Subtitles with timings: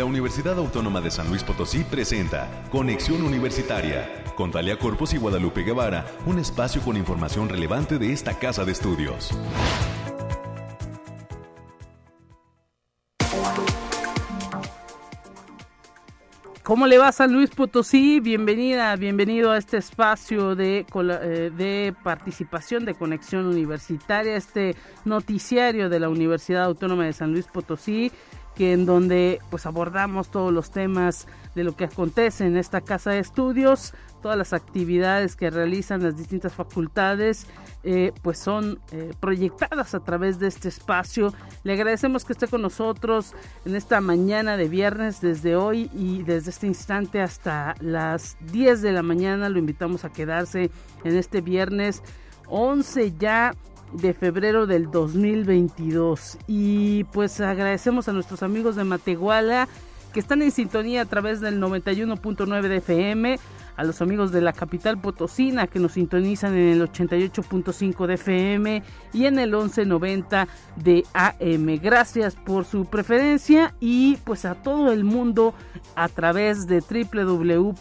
[0.00, 5.62] la Universidad Autónoma de San Luis Potosí presenta Conexión Universitaria con Talia Corpus y Guadalupe
[5.62, 9.28] Guevara, un espacio con información relevante de esta casa de estudios.
[16.62, 18.20] ¿Cómo le va San Luis Potosí?
[18.20, 26.00] Bienvenida, bienvenido a este espacio de, eh, de participación de conexión universitaria, este noticiario de
[26.00, 28.10] la Universidad Autónoma de San Luis Potosí
[28.64, 33.18] en donde pues abordamos todos los temas de lo que acontece en esta casa de
[33.18, 37.46] estudios, todas las actividades que realizan las distintas facultades,
[37.82, 41.32] eh, pues son eh, proyectadas a través de este espacio.
[41.64, 43.34] Le agradecemos que esté con nosotros
[43.64, 48.92] en esta mañana de viernes, desde hoy y desde este instante hasta las 10 de
[48.92, 49.48] la mañana.
[49.48, 50.70] Lo invitamos a quedarse
[51.04, 52.02] en este viernes
[52.50, 53.54] 11 ya
[53.92, 56.38] de febrero del 2022.
[56.46, 59.68] Y pues agradecemos a nuestros amigos de Matehuala
[60.12, 63.38] que están en sintonía a través del 91.9 de FM,
[63.76, 68.82] a los amigos de la capital potosina que nos sintonizan en el 88.5 de FM
[69.12, 71.78] y en el 1190 de AM.
[71.80, 75.54] Gracias por su preferencia y pues a todo el mundo
[75.94, 77.78] a través de www.uslp.mx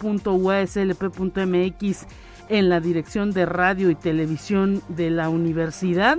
[2.50, 6.18] en la dirección de radio y televisión de la universidad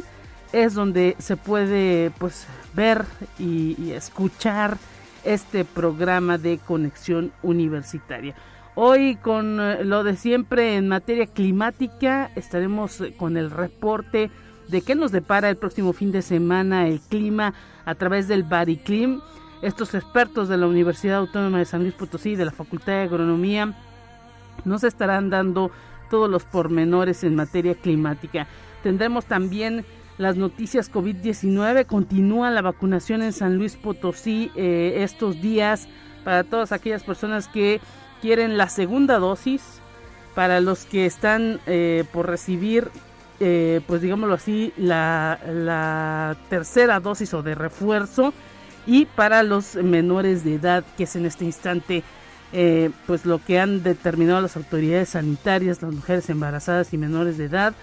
[0.52, 3.04] es donde se puede pues ver
[3.38, 4.78] y, escuchar
[5.24, 8.34] este programa de conexión universitaria.
[8.74, 14.30] Hoy con eh, lo de siempre en materia climática estaremos eh, con el reporte
[14.68, 17.52] de qué nos depara el próximo fin de semana el clima
[17.84, 19.20] a través del Bariclim.
[19.60, 23.74] Estos expertos de la Universidad Autónoma de San Luis Potosí de la Facultad de Agronomía
[24.64, 25.70] nos estarán dando
[26.10, 28.46] todos los pormenores en materia climática.
[28.82, 29.86] Tendremos también
[30.18, 31.86] las noticias COVID-19.
[31.86, 35.88] Continúa la vacunación en San Luis Potosí eh, estos días
[36.24, 37.80] para todas aquellas personas que
[38.20, 39.80] quieren la segunda dosis,
[40.34, 42.90] para los que están eh, por recibir,
[43.40, 48.34] eh, pues digámoslo así, la, la tercera dosis o de refuerzo
[48.86, 52.02] y para los menores de edad, que es en este instante
[52.52, 57.44] eh, pues lo que han determinado las autoridades sanitarias, las mujeres embarazadas y menores de
[57.44, 57.74] edad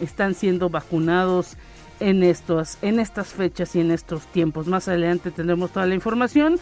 [0.00, 1.56] están siendo vacunados
[2.00, 4.66] en estos, en estas fechas y en estos tiempos.
[4.66, 6.58] Más adelante tendremos toda la información.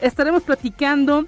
[0.00, 1.26] Estaremos platicando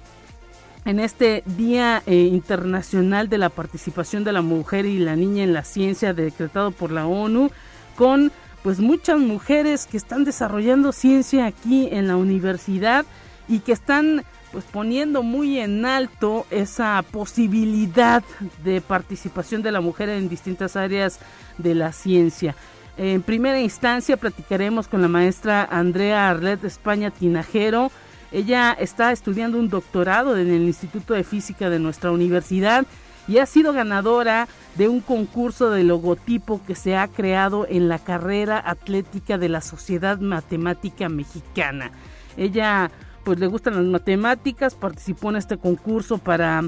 [0.85, 5.53] en este Día eh, Internacional de la Participación de la Mujer y la Niña en
[5.53, 7.51] la Ciencia decretado por la ONU
[7.95, 8.31] con
[8.63, 13.05] pues muchas mujeres que están desarrollando ciencia aquí en la universidad
[13.47, 18.23] y que están pues poniendo muy en alto esa posibilidad
[18.63, 21.19] de participación de la mujer en distintas áreas
[21.57, 22.55] de la ciencia.
[22.95, 27.91] En primera instancia platicaremos con la maestra Andrea Arlet España Tinajero.
[28.31, 32.85] Ella está estudiando un doctorado en el Instituto de Física de nuestra universidad
[33.27, 37.97] y ha sido ganadora de un concurso de logotipo que se ha creado en la
[37.97, 41.89] carrera atlética de la Sociedad Matemática Mexicana.
[42.37, 42.91] Ella
[43.23, 46.63] pues le gustan las matemáticas, participó en este concurso para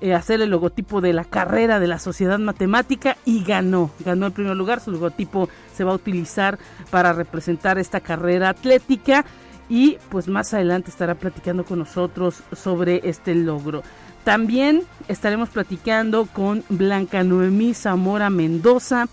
[0.00, 4.32] eh, hacer el logotipo de la carrera de la sociedad matemática y ganó, ganó en
[4.32, 6.58] primer lugar, su logotipo se va a utilizar
[6.90, 9.24] para representar esta carrera atlética
[9.68, 13.82] y pues más adelante estará platicando con nosotros sobre este logro.
[14.22, 19.06] También estaremos platicando con Blanca Noemí Zamora Mendoza.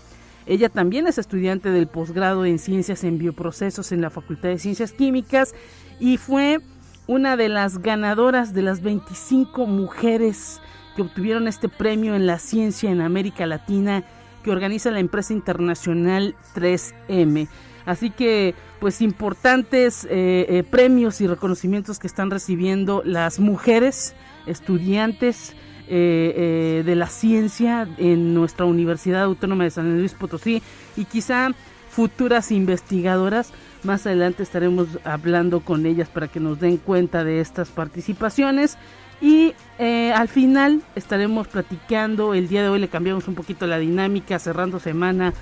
[0.44, 4.92] Ella también es estudiante del posgrado en Ciencias en Bioprocesos en la Facultad de Ciencias
[4.92, 5.54] Químicas
[5.98, 6.60] y fue
[7.06, 10.60] una de las ganadoras de las 25 mujeres
[10.96, 14.04] que obtuvieron este premio en la ciencia en América Latina
[14.42, 17.48] que organiza la empresa internacional 3M.
[17.86, 24.14] Así que, pues importantes eh, eh, premios y reconocimientos que están recibiendo las mujeres
[24.46, 25.54] estudiantes
[25.86, 30.62] eh, de la ciencia en nuestra Universidad Autónoma de San Luis Potosí
[30.96, 31.50] y quizá
[31.90, 33.52] futuras investigadoras
[33.84, 38.76] más adelante estaremos hablando con ellas para que nos den cuenta de estas participaciones.
[39.20, 43.78] Y eh, al final estaremos platicando, el día de hoy le cambiamos un poquito la
[43.78, 45.32] dinámica, cerrando semana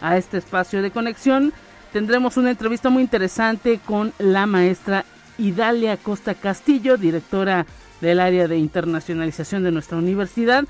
[0.00, 1.52] a este espacio de conexión.
[1.92, 5.04] Tendremos una entrevista muy interesante con la maestra
[5.38, 7.66] Idalia Costa Castillo, directora
[8.00, 10.64] del área de internacionalización de nuestra universidad.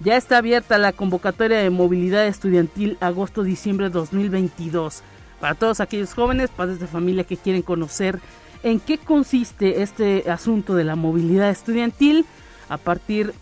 [0.00, 5.02] Ya está abierta la convocatoria de movilidad estudiantil agosto-diciembre 2022
[5.40, 8.20] para todos aquellos jóvenes, padres de familia que quieren conocer
[8.62, 12.26] en qué consiste este asunto de la movilidad estudiantil.
[12.68, 13.32] A partir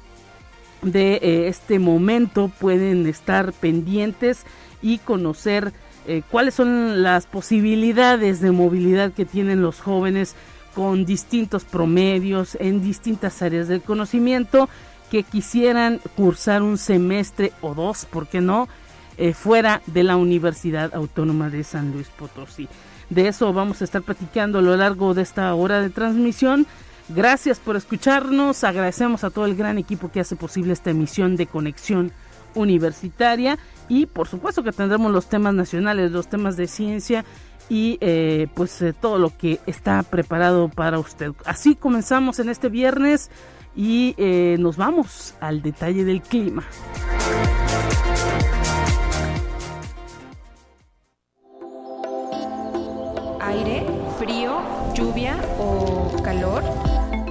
[0.83, 4.45] de eh, este momento pueden estar pendientes
[4.83, 5.73] y conocer
[6.07, 10.35] eh, cuáles son las posibilidades de movilidad que tienen los jóvenes
[10.75, 14.69] con distintos promedios en distintas áreas del conocimiento
[15.11, 18.69] que quisieran cursar un semestre o dos, ¿por qué no?,
[19.17, 22.69] eh, fuera de la Universidad Autónoma de San Luis Potosí.
[23.11, 26.67] De eso vamos a estar platicando a lo largo de esta hora de transmisión.
[27.09, 31.47] Gracias por escucharnos, agradecemos a todo el gran equipo que hace posible esta emisión de
[31.47, 32.13] conexión
[32.55, 33.59] universitaria
[33.89, 37.25] y por supuesto que tendremos los temas nacionales, los temas de ciencia
[37.69, 41.33] y eh, pues eh, todo lo que está preparado para usted.
[41.45, 43.31] Así comenzamos en este viernes
[43.77, 46.65] y eh, nos vamos al detalle del clima.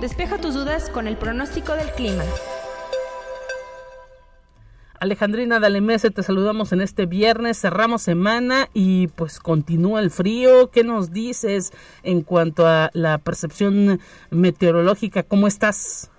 [0.03, 2.25] Despeja tus dudas con el pronóstico del clima.
[5.00, 10.71] Alejandrina Dalemese, te saludamos en este viernes, cerramos semana y pues continúa el frío.
[10.71, 11.71] ¿Qué nos dices
[12.03, 15.23] en cuanto a la percepción meteorológica?
[15.23, 16.11] ¿Cómo estás?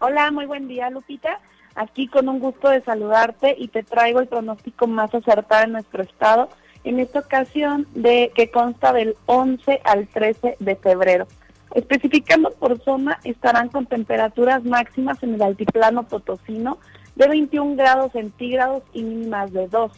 [0.00, 1.38] Hola, muy buen día, Lupita.
[1.76, 6.02] Aquí con un gusto de saludarte y te traigo el pronóstico más acertado en nuestro
[6.02, 6.48] estado,
[6.82, 11.28] en esta ocasión de que consta del 11 al 13 de febrero.
[11.74, 16.78] Especificando por zona, estarán con temperaturas máximas en el altiplano potosino
[17.14, 19.92] de 21 grados centígrados y mínimas de 2.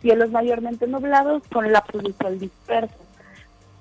[0.00, 2.38] Cielos mayormente nublados con lapsos de sol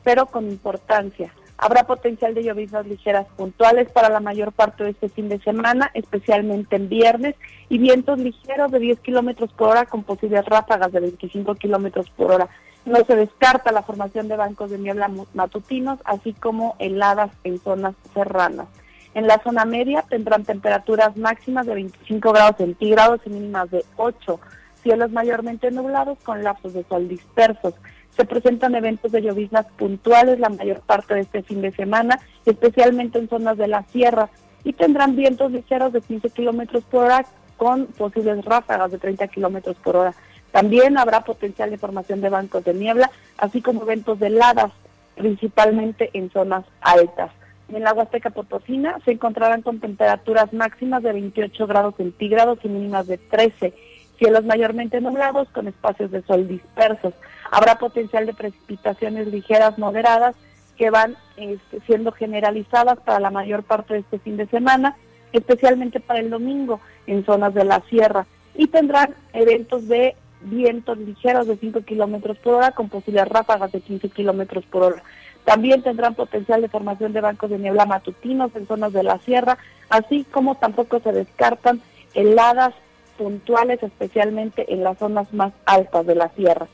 [0.04, 1.34] pero con importancia.
[1.58, 5.90] Habrá potencial de lloviznas ligeras puntuales para la mayor parte de este fin de semana,
[5.96, 7.36] especialmente en viernes,
[7.68, 12.32] y vientos ligeros de 10 kilómetros por hora con posibles ráfagas de 25 kilómetros por
[12.32, 12.48] hora.
[12.88, 17.96] No se descarta la formación de bancos de niebla matutinos, así como heladas en zonas
[18.14, 18.68] serranas.
[19.14, 24.40] En la zona media tendrán temperaturas máximas de 25 grados centígrados y mínimas de 8.
[24.84, 27.74] Cielos mayormente nublados con lapsos de sol dispersos.
[28.16, 33.20] Se presentan eventos de lloviznas puntuales la mayor parte de este fin de semana, especialmente
[33.20, 34.30] en zonas de la sierra,
[34.64, 37.26] y tendrán vientos ligeros de 15 kilómetros por hora
[37.58, 40.14] con posibles ráfagas de 30 kilómetros por hora.
[40.52, 44.72] También habrá potencial de formación de bancos de niebla, así como eventos de heladas,
[45.16, 47.32] principalmente en zonas altas.
[47.70, 53.08] En la Huasteca Potosina se encontrarán con temperaturas máximas de 28 grados centígrados y mínimas
[53.08, 53.74] de 13.
[54.18, 57.14] Cielos mayormente nublados con espacios de sol dispersos.
[57.52, 60.36] Habrá potencial de precipitaciones ligeras moderadas
[60.78, 64.96] que van este, siendo generalizadas para la mayor parte de este fin de semana,
[65.34, 68.26] especialmente para el domingo en zonas de la sierra.
[68.56, 73.82] Y tendrán eventos de vientos ligeros de 5 kilómetros por hora con posibles ráfagas de
[73.82, 75.04] 15 kilómetros por hora.
[75.46, 79.58] También tendrán potencial de formación de bancos de niebla matutinos en zonas de la sierra,
[79.90, 81.82] así como tampoco se descartan
[82.14, 82.74] heladas
[83.18, 86.68] puntuales, especialmente en las zonas más altas de la sierra.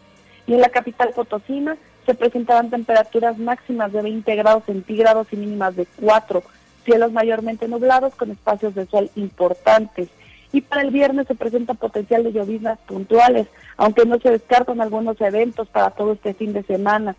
[0.47, 5.75] Y en la capital potosina se presentarán temperaturas máximas de 20 grados centígrados y mínimas
[5.75, 6.43] de 4,
[6.83, 10.09] cielos mayormente nublados con espacios de sol importantes.
[10.53, 15.19] Y para el viernes se presenta potencial de lloviznas puntuales, aunque no se descartan algunos
[15.19, 17.15] eventos para todo este fin de semana.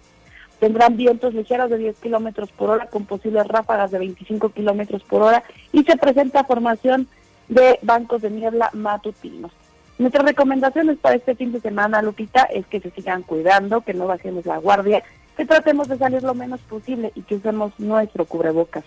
[0.60, 5.20] Tendrán vientos ligeros de 10 kilómetros por hora con posibles ráfagas de 25 kilómetros por
[5.20, 5.42] hora
[5.72, 7.08] y se presenta formación
[7.48, 9.52] de bancos de niebla matutinos.
[9.98, 14.06] Nuestras recomendaciones para este fin de semana, Lupita, es que se sigan cuidando, que no
[14.06, 15.02] bajemos la guardia,
[15.36, 18.84] que tratemos de salir lo menos posible y que usemos nuestro cubrebocas.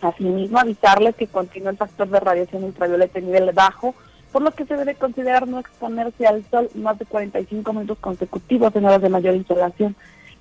[0.00, 3.94] Asimismo, avisarles que continúa el factor de radiación ultravioleta en nivel bajo,
[4.32, 8.74] por lo que se debe considerar no exponerse al sol más de 45 minutos consecutivos
[8.76, 9.96] en horas de mayor insolación.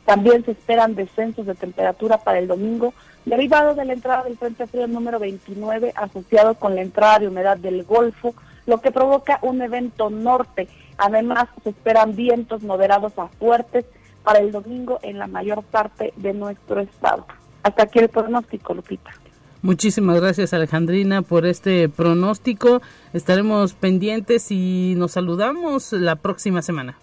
[0.06, 2.94] También se esperan descensos de temperatura para el domingo,
[3.26, 7.58] derivado de la entrada del Frente Frío número 29, asociado con la entrada de humedad
[7.58, 8.34] del Golfo,
[8.66, 10.68] lo que provoca un evento norte.
[10.98, 13.86] Además, se esperan vientos moderados a fuertes
[14.24, 17.26] para el domingo en la mayor parte de nuestro estado.
[17.64, 19.12] Hasta aquí el pronóstico, Lupita.
[19.62, 22.82] Muchísimas gracias Alejandrina por este pronóstico.
[23.14, 26.96] Estaremos pendientes y nos saludamos la próxima semana.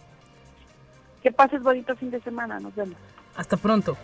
[1.22, 2.58] Que pases bonito fin de semana.
[2.60, 2.96] Nos vemos.
[3.36, 3.96] Hasta pronto.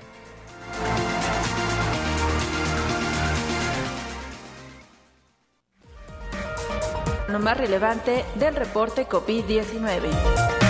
[7.28, 10.61] Lo más relevante del reporte COVID-19.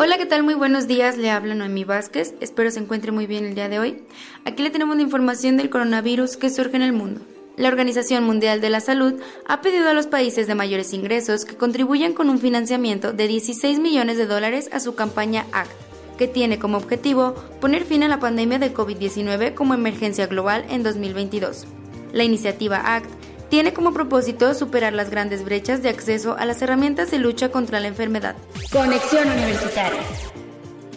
[0.00, 0.44] Hola, ¿qué tal?
[0.44, 1.18] Muy buenos días.
[1.18, 2.32] Le habla Noemí Vázquez.
[2.40, 4.04] Espero se encuentre muy bien el día de hoy.
[4.44, 7.20] Aquí le tenemos la información del coronavirus que surge en el mundo
[7.56, 9.14] la Organización Mundial de la Salud
[9.48, 13.80] ha pedido a los países de mayores ingresos que contribuyan con un financiamiento de 16
[13.80, 15.72] millones de dólares a su campaña ACT,
[16.16, 20.84] que tiene como objetivo poner fin a la pandemia de COVID-19 como emergencia global en
[20.84, 21.66] 2022.
[22.12, 23.10] La iniciativa ACT
[23.48, 27.80] tiene como propósito superar las grandes brechas de acceso a las herramientas de lucha contra
[27.80, 28.36] la enfermedad.
[28.70, 30.00] Conexión Universitaria.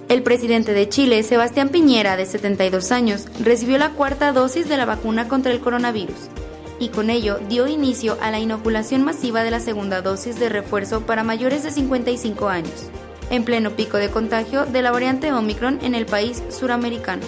[0.08, 4.84] El presidente de Chile, Sebastián Piñera, de 72 años, recibió la cuarta dosis de la
[4.84, 6.28] vacuna contra el coronavirus
[6.78, 11.02] y con ello dio inicio a la inoculación masiva de la segunda dosis de refuerzo
[11.06, 12.90] para mayores de 55 años,
[13.30, 17.22] en pleno pico de contagio de la variante Omicron en el país suramericano,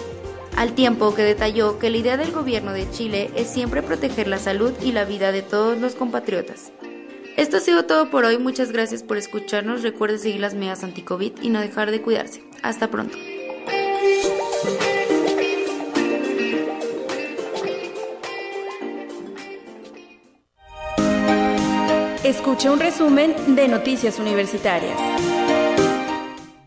[0.55, 4.37] al tiempo que detalló que la idea del gobierno de Chile es siempre proteger la
[4.37, 6.71] salud y la vida de todos los compatriotas.
[7.37, 11.33] Esto ha sido todo por hoy, muchas gracias por escucharnos, recuerde seguir las medidas anti-COVID
[11.43, 12.43] y no dejar de cuidarse.
[12.63, 13.15] Hasta pronto.
[22.23, 25.36] Escucha un resumen de Noticias Universitarias.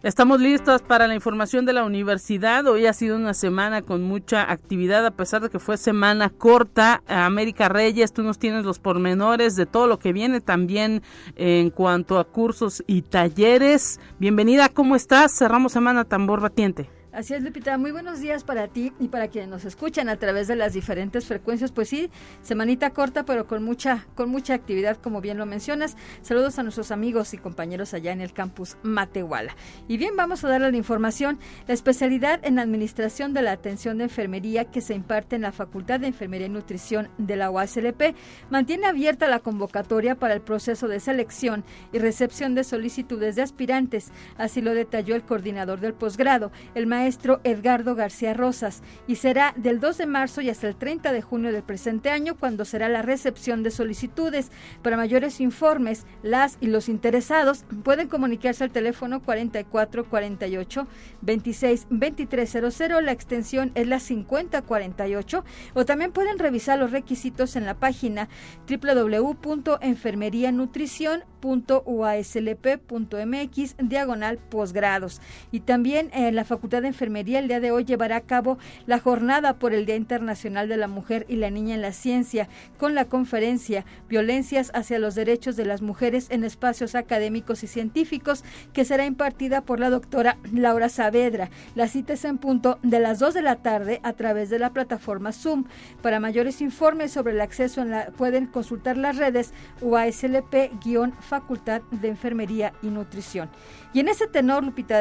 [0.02, 2.66] Estamos listos para la información de la universidad.
[2.66, 7.02] Hoy ha sido una semana con mucha actividad, a pesar de que fue semana corta.
[7.06, 11.02] América Reyes, tú nos tienes los pormenores de todo lo que viene también
[11.36, 14.00] en cuanto a cursos y talleres.
[14.18, 15.36] Bienvenida, ¿cómo estás?
[15.36, 16.88] Cerramos semana tambor batiente.
[17.12, 17.76] Así es, Lupita.
[17.76, 21.26] Muy buenos días para ti y para quienes nos escuchan a través de las diferentes
[21.26, 21.72] frecuencias.
[21.72, 22.08] Pues sí,
[22.40, 25.96] semanita corta, pero con mucha, con mucha actividad, como bien lo mencionas.
[26.22, 29.56] Saludos a nuestros amigos y compañeros allá en el campus Matehuala.
[29.88, 31.40] Y bien, vamos a darle la información.
[31.66, 35.98] La especialidad en Administración de la Atención de Enfermería que se imparte en la Facultad
[35.98, 38.14] de Enfermería y Nutrición de la UASLP
[38.50, 44.12] mantiene abierta la convocatoria para el proceso de selección y recepción de solicitudes de aspirantes.
[44.36, 49.54] Así lo detalló el coordinador del posgrado, el maestro maestro Edgardo García Rosas y será
[49.56, 52.90] del 2 de marzo y hasta el 30 de junio del presente año cuando será
[52.90, 54.50] la recepción de solicitudes.
[54.82, 60.86] Para mayores informes, las y los interesados pueden comunicarse al teléfono 4448
[61.22, 67.78] 26 2300, la extensión es la 5048 o también pueden revisar los requisitos en la
[67.78, 68.28] página
[71.40, 75.20] www.enfermerianutrición.uaslp.mx diagonal posgrados
[75.50, 78.98] y también en la Facultad de Enfermería el día de hoy llevará a cabo la
[78.98, 82.94] jornada por el Día Internacional de la Mujer y la Niña en la Ciencia con
[82.94, 88.84] la conferencia Violencias hacia los Derechos de las Mujeres en Espacios Académicos y Científicos que
[88.84, 91.50] será impartida por la doctora Laura Saavedra.
[91.74, 94.72] La cita es en punto de las 2 de la tarde a través de la
[94.72, 95.64] plataforma Zoom.
[96.02, 97.84] Para mayores informes sobre el acceso
[98.16, 99.52] pueden consultar las redes
[101.30, 103.48] UASLP-Facultad de Enfermería y Nutrición.
[103.92, 105.00] Y en ese tenor, Lupita,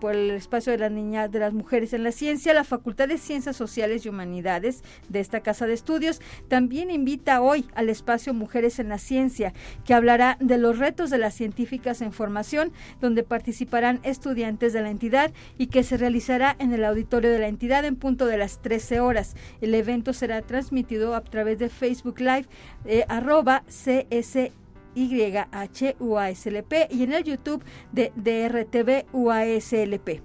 [0.00, 3.18] por el espacio de las niñas, de las mujeres en la ciencia, la Facultad de
[3.18, 8.78] Ciencias Sociales y Humanidades de esta Casa de Estudios también invita hoy al espacio Mujeres
[8.78, 9.52] en la Ciencia,
[9.84, 14.90] que hablará de los retos de las científicas en formación, donde participarán estudiantes de la
[14.90, 18.60] entidad y que se realizará en el auditorio de la entidad en punto de las
[18.62, 19.36] 13 horas.
[19.60, 22.46] El evento será transmitido a través de Facebook Live,
[22.84, 24.50] eh, arroba CS
[24.94, 30.20] YHUASLP y en el YouTube de DRTV UASLP.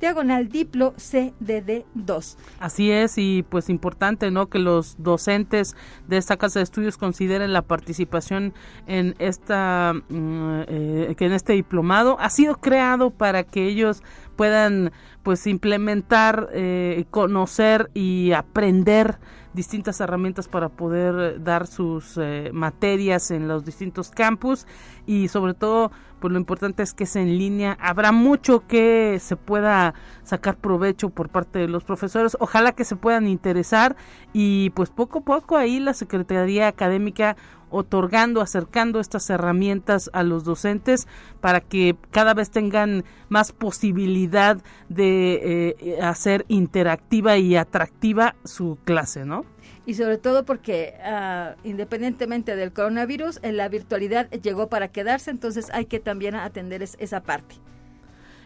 [0.00, 2.36] diagonal diplo CDD2.
[2.60, 4.48] Así es, y pues importante, ¿no?
[4.48, 8.54] Que los docentes de esta casa de estudios consideren la participación
[8.86, 14.02] en esta, mm, eh, que en este diplomado ha sido creado para que ellos
[14.36, 19.18] puedan pues implementar, eh, conocer y aprender
[19.58, 24.68] distintas herramientas para poder dar sus eh, materias en los distintos campus
[25.04, 25.90] y sobre todo
[26.20, 27.76] pues lo importante es que es en línea.
[27.80, 32.36] Habrá mucho que se pueda sacar provecho por parte de los profesores.
[32.38, 33.96] Ojalá que se puedan interesar
[34.32, 37.36] y pues poco a poco ahí la Secretaría Académica
[37.70, 41.06] otorgando, acercando estas herramientas a los docentes
[41.40, 49.24] para que cada vez tengan más posibilidad de eh, hacer interactiva y atractiva su clase,
[49.24, 49.44] ¿no?
[49.88, 55.86] y sobre todo porque uh, independientemente del coronavirus, la virtualidad llegó para quedarse, entonces hay
[55.86, 57.54] que también atender es, esa parte.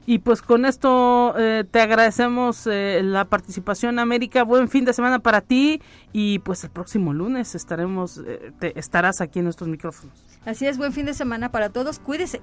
[0.04, 4.42] Y pues con esto eh, te agradecemos eh, la participación, América.
[4.42, 5.80] Buen fin de semana para ti
[6.12, 10.14] y pues el próximo lunes estaremos, eh, te, estarás aquí en nuestros micrófonos.
[10.44, 12.00] Así es, buen fin de semana para todos.
[12.00, 12.40] Cuídese.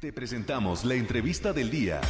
[0.00, 2.00] Te presentamos la entrevista del día.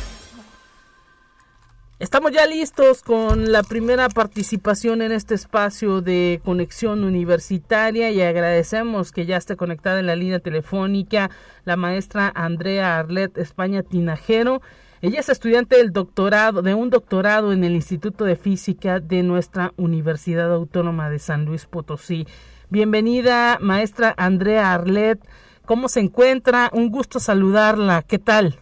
[1.99, 9.13] Estamos ya listos con la primera participación en este espacio de conexión universitaria y agradecemos
[9.13, 11.31] que ya esté conectada en la línea telefónica
[11.65, 14.61] la maestra Andrea Arlet España Tinajero.
[15.01, 19.73] Ella es estudiante del doctorado, de un doctorado en el Instituto de Física de nuestra
[19.79, 22.27] Universidad Autónoma de San Luis Potosí.
[22.69, 25.19] Bienvenida, maestra Andrea Arlet.
[25.65, 26.69] ¿Cómo se encuentra?
[26.75, 28.03] Un gusto saludarla.
[28.03, 28.61] ¿Qué tal?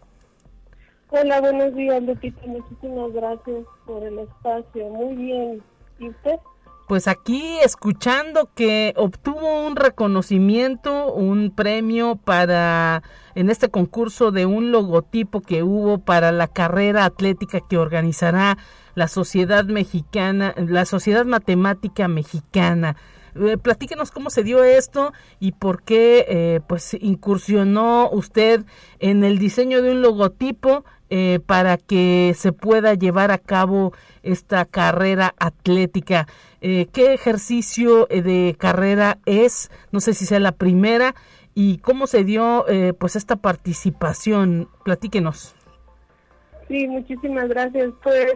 [1.16, 2.44] Hola, buenos días, Lupita.
[2.44, 4.88] Muchísimas gracias por el espacio.
[4.88, 5.62] Muy bien.
[6.00, 6.40] ¿Y usted?
[6.88, 13.04] Pues aquí escuchando que obtuvo un reconocimiento, un premio para
[13.36, 18.58] en este concurso de un logotipo que hubo para la carrera atlética que organizará
[18.96, 22.96] la Sociedad Mexicana, la Sociedad Matemática Mexicana.
[23.36, 28.64] Eh, platíquenos cómo se dio esto y por qué eh, pues incursionó usted
[29.00, 30.84] en el diseño de un logotipo
[31.16, 33.92] eh, para que se pueda llevar a cabo
[34.24, 36.26] esta carrera atlética.
[36.60, 39.70] Eh, ¿Qué ejercicio de carrera es?
[39.92, 41.14] No sé si sea la primera
[41.54, 42.64] y cómo se dio
[42.98, 44.68] pues esta participación.
[44.82, 45.54] Platíquenos.
[46.66, 47.92] Sí, muchísimas gracias.
[48.02, 48.34] Pues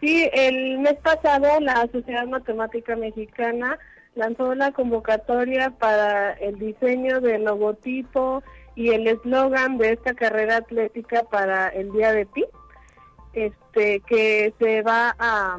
[0.00, 3.78] sí, el mes pasado la Sociedad Matemática Mexicana
[4.14, 8.42] lanzó la convocatoria para el diseño del logotipo
[8.76, 12.44] y el eslogan de esta carrera atlética para el Día de Pi,
[13.32, 15.58] este, que se va a,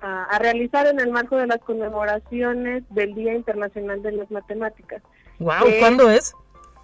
[0.00, 5.02] a, realizar en el marco de las conmemoraciones del Día Internacional de las Matemáticas.
[5.38, 6.34] Wow, ¿cuándo es?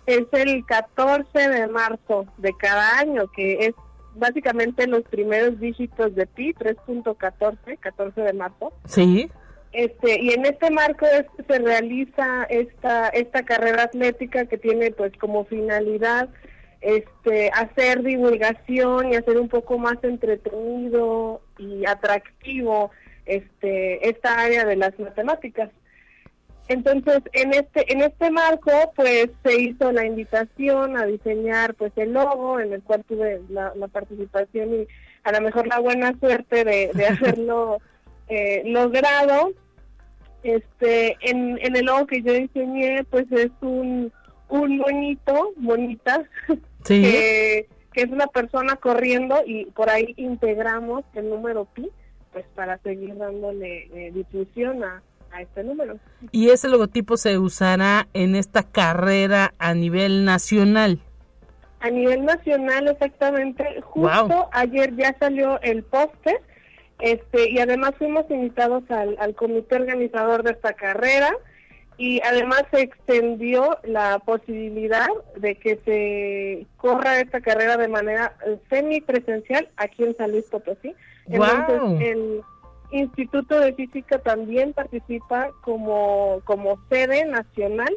[0.07, 3.75] Es el 14 de marzo de cada año, que es
[4.15, 8.73] básicamente los primeros dígitos de pi, 3.14, 14 de marzo.
[8.85, 9.31] Sí.
[9.75, 11.05] Este, y en este marco
[11.49, 16.29] se realiza esta esta carrera atlética que tiene pues como finalidad
[16.81, 22.93] este hacer divulgación y hacer un poco más entretenido y atractivo
[23.27, 25.71] este esta área de las matemáticas.
[26.69, 32.13] Entonces, en este en este marco pues se hizo la invitación a diseñar pues el
[32.13, 34.87] logo en el cual tuve la, participación y
[35.25, 37.79] a lo mejor la buena suerte de, de hacerlo
[38.29, 39.53] eh, logrado
[40.45, 44.13] este, en, en el logo que yo diseñé, pues es un,
[44.49, 46.23] un bonito, bonita,
[46.85, 51.89] que, es una persona corriendo y por ahí integramos el número pi,
[52.33, 55.03] pues para seguir dándole eh, difusión a,
[55.33, 55.99] a este número.
[56.31, 60.99] ¿Y ese logotipo se usará en esta carrera a nivel nacional?
[61.81, 63.81] A nivel nacional, exactamente.
[63.83, 66.41] Justo ayer ya salió el póster
[67.05, 71.37] este, y además fuimos invitados al, comité organizador de esta carrera
[71.99, 78.35] y además se extendió la posibilidad de que se corra esta carrera de manera
[78.71, 80.95] semipresencial aquí en San Luis Potosí.
[81.27, 82.41] Entonces, el
[82.91, 87.95] Instituto de Física también participa como, como sede nacional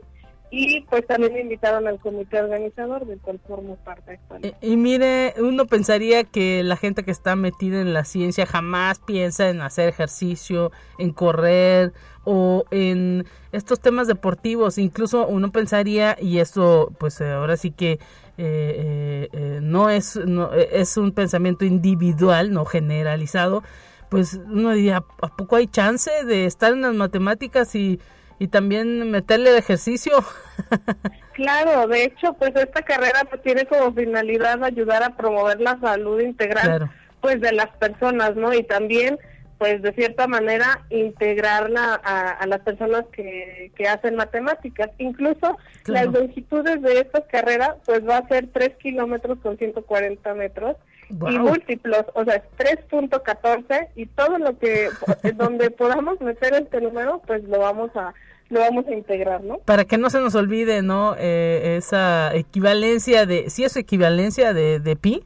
[0.50, 4.20] y pues también me invitaron al comité organizador del cual formo parte
[4.62, 9.00] Y, y, mire, uno pensaría que la gente que está metida en la ciencia jamás
[9.00, 11.92] piensa en hacer ejercicio, en correr
[12.24, 14.78] o en estos temas deportivos.
[14.78, 18.00] Incluso uno pensaría, y esto pues ahora sí que eh,
[18.38, 23.64] eh, eh, no es no, es un pensamiento individual, no generalizado,
[24.10, 28.00] pues uno diría, ¿a poco hay chance de estar en las matemáticas y
[28.40, 30.14] y también meterle el ejercicio.
[31.34, 36.20] claro, de hecho, pues esta carrera pues, tiene como finalidad ayudar a promover la salud
[36.20, 36.90] integral
[37.22, 38.54] pues de las personas, ¿no?
[38.54, 39.18] Y también
[39.58, 44.92] pues de cierta manera integrarla a, las personas que, que, hacen matemáticas.
[45.00, 50.76] Incluso las longitudes de esta carrera pues va a ser 3 kilómetros con 140 metros
[51.10, 54.90] y múltiplos, o sea, es 3.14 y todo lo que,
[55.36, 58.14] donde podamos meter este número pues lo vamos a
[58.50, 59.58] lo vamos a integrar, ¿no?
[59.60, 61.16] Para que no se nos olvide, ¿no?
[61.18, 65.26] Eh, esa equivalencia de, ¿sí es equivalencia de, de pi?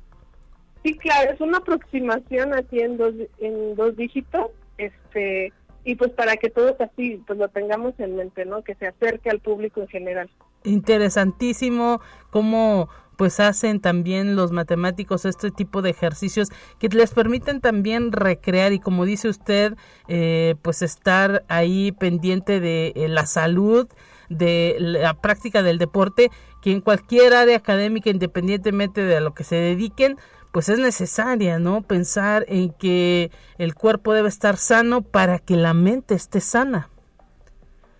[0.84, 4.48] Sí, claro, es una aproximación así en dos, en dos dígitos,
[4.80, 8.63] este, y pues para que todos así pues lo tengamos en mente, ¿no?
[8.63, 10.30] Que se acerque al público en general.
[10.63, 18.12] Interesantísimo cómo pues hacen también los matemáticos este tipo de ejercicios que les permiten también
[18.12, 19.76] recrear y como dice usted,
[20.08, 23.88] eh, pues estar ahí pendiente de eh, la salud,
[24.30, 29.43] de la práctica del deporte, que en cualquier área académica, independientemente de a lo que
[29.43, 30.17] se dediquen,
[30.52, 31.82] pues es necesaria, ¿no?
[31.82, 36.89] Pensar en que el cuerpo debe estar sano para que la mente esté sana.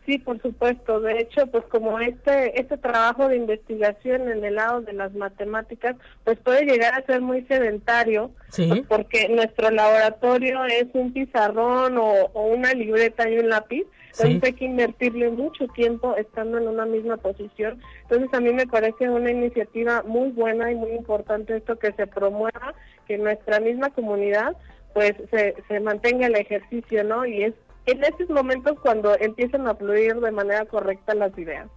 [0.06, 1.00] Sí, por supuesto.
[1.00, 5.96] De hecho, pues como este este trabajo de investigación en el lado de las matemáticas,
[6.24, 12.32] pues puede llegar a ser muy sedentario, pues, porque nuestro laboratorio es un pizarrón o,
[12.34, 13.86] una libreta y un lápiz.
[14.12, 17.80] Entonces hay que invertirle mucho tiempo estando en una misma posición.
[18.02, 22.08] Entonces a mí me parece una iniciativa muy buena y muy importante esto que se
[22.08, 22.74] promueva,
[23.08, 24.58] que nuestra misma comunidad
[24.94, 27.26] pues se, se mantenga el ejercicio, ¿no?
[27.26, 27.54] Y es
[27.86, 31.70] en esos momentos cuando empiezan a fluir de manera correcta las ideas.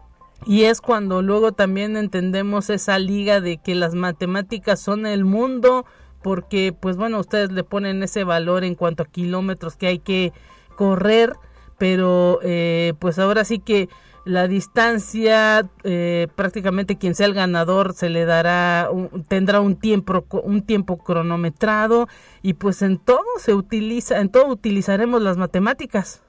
[0.47, 5.87] Y es cuando luego también entendemos esa liga de que las matemáticas son el mundo,
[6.23, 10.33] porque pues bueno, ustedes le ponen ese valor en cuanto a kilómetros que hay que
[10.77, 11.35] correr,
[11.79, 13.88] pero eh, pues ahora sí que
[14.25, 18.89] la distancia eh, prácticamente quien sea el ganador se le dará
[19.29, 22.09] tendrá un tiempo un tiempo cronometrado
[22.43, 26.23] y pues en todo se utiliza en todo utilizaremos las matemáticas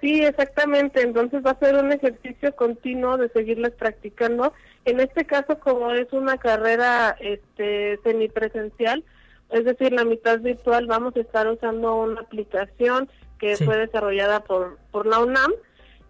[0.00, 1.02] Sí, exactamente.
[1.02, 4.52] Entonces va a ser un ejercicio continuo de seguirlas practicando.
[4.84, 9.04] En este caso, como es una carrera este, semipresencial,
[9.50, 14.78] es decir, la mitad virtual, vamos a estar usando una aplicación que fue desarrollada por,
[14.90, 15.52] por la UNAM,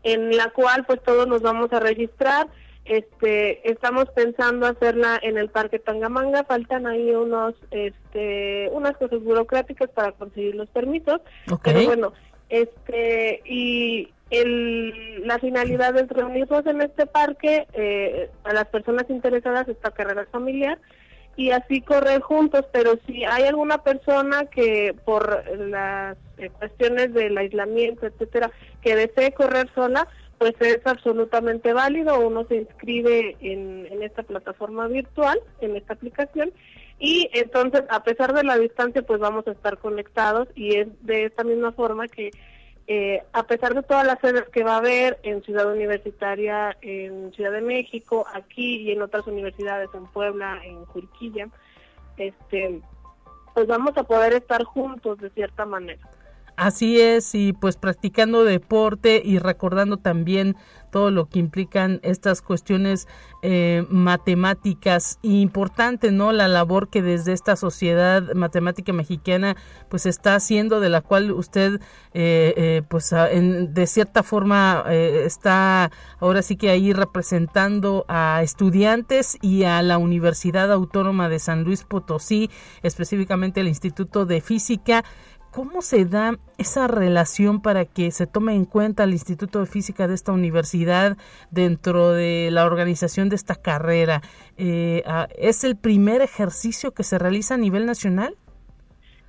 [0.02, 2.48] en la cual pues todos nos vamos a registrar.
[2.84, 9.90] Este, estamos pensando hacerla en el Parque Tangamanga, faltan ahí unos, este, unas cosas burocráticas
[9.90, 11.20] para conseguir los permisos,
[11.62, 12.14] pero bueno,
[12.48, 19.68] este, y el, la finalidad de reunirnos en este parque, eh, a las personas interesadas,
[19.68, 20.78] esta carrera familiar,
[21.38, 27.38] y así correr juntos, pero si hay alguna persona que por las eh, cuestiones del
[27.38, 28.51] aislamiento, etcétera,
[28.83, 34.88] que desee correr sola, pues es absolutamente válido, uno se inscribe en, en esta plataforma
[34.88, 36.51] virtual, en esta aplicación,
[36.98, 41.27] y entonces, a pesar de la distancia, pues vamos a estar conectados y es de
[41.27, 42.33] esta misma forma que,
[42.90, 47.31] eh, a pesar de todas las sedes que va a haber en Ciudad Universitaria, en
[47.35, 51.48] Ciudad de México, aquí y en otras universidades, en Puebla, en Juriquilla,
[52.16, 52.81] este,
[53.53, 56.01] pues vamos a poder estar juntos de cierta manera.
[56.59, 60.57] Así es, y pues practicando deporte y recordando también
[60.90, 63.07] todo lo que implican estas cuestiones
[63.42, 65.21] eh, matemáticas.
[65.23, 66.33] importante, ¿no?
[66.33, 69.55] La labor que desde esta sociedad matemática mexicana
[69.88, 71.81] pues está haciendo, de la cual usted
[72.12, 79.62] eh, eh, pues de cierta forma está ahora sí que ahí representando a estudiantes y
[79.62, 82.51] a la Universidad Autónoma de San Luis Potosí,
[82.83, 85.05] específicamente el Instituto de Física.
[85.59, 90.07] ¿Cómo se da esa relación para que se tome en cuenta el Instituto de Física
[90.07, 91.16] de esta universidad
[91.51, 94.23] dentro de la organización de esta carrera?
[94.57, 98.37] Eh, ah, ¿Es el primer ejercicio que se realiza a nivel nacional?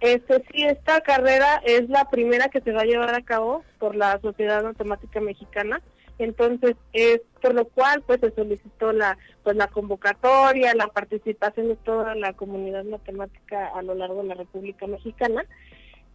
[0.01, 3.95] Este sí, esta carrera es la primera que se va a llevar a cabo por
[3.95, 5.81] la Sociedad Matemática Mexicana.
[6.19, 11.75] Entonces, es por lo cual pues se solicitó la pues la convocatoria, la participación de
[11.77, 15.43] toda la comunidad matemática a lo largo de la República Mexicana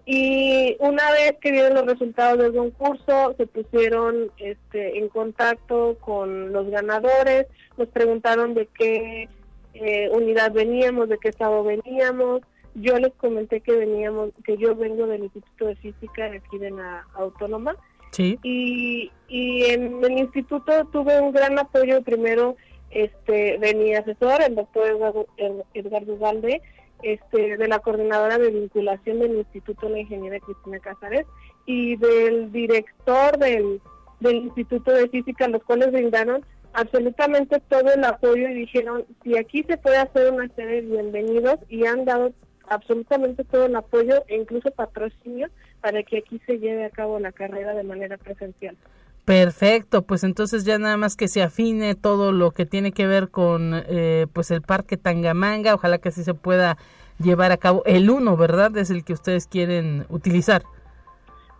[0.07, 6.53] y una vez que vieron los resultados del concurso, se pusieron este, en contacto con
[6.53, 7.47] los ganadores,
[7.79, 9.29] nos preguntaron de qué
[9.73, 12.43] eh, unidad veníamos, de qué estado veníamos.
[12.75, 16.71] Yo les comenté que veníamos, que yo vengo del Instituto de Física de aquí de
[16.71, 17.77] la Autónoma.
[18.11, 18.39] Sí.
[18.43, 22.57] Y, y en el instituto tuve un gran apoyo primero
[22.91, 25.27] este de mi asesor, el doctor Edgardo,
[25.75, 26.63] Edgardo Valde,
[27.05, 31.27] este, de la coordinadora de vinculación del Instituto de la Cristina Casares
[31.67, 33.83] y del director del,
[34.21, 39.63] del Instituto de Física, los cuales brindaron absolutamente todo el apoyo y dijeron, si aquí
[39.65, 42.33] se puede hacer una serie de bienvenidos y han dado
[42.69, 45.49] absolutamente todo el apoyo e incluso patrocinio
[45.83, 48.77] para que aquí se lleve a cabo la carrera de manera presencial.
[49.25, 53.31] Perfecto, pues entonces ya nada más que se afine todo lo que tiene que ver
[53.31, 56.77] con eh, pues el parque Tangamanga, ojalá que así se pueda
[57.19, 57.83] llevar a cabo.
[57.87, 58.77] El uno, ¿verdad?
[58.77, 60.63] Es el que ustedes quieren utilizar.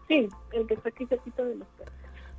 [0.09, 1.69] Sí, el que está aquí de los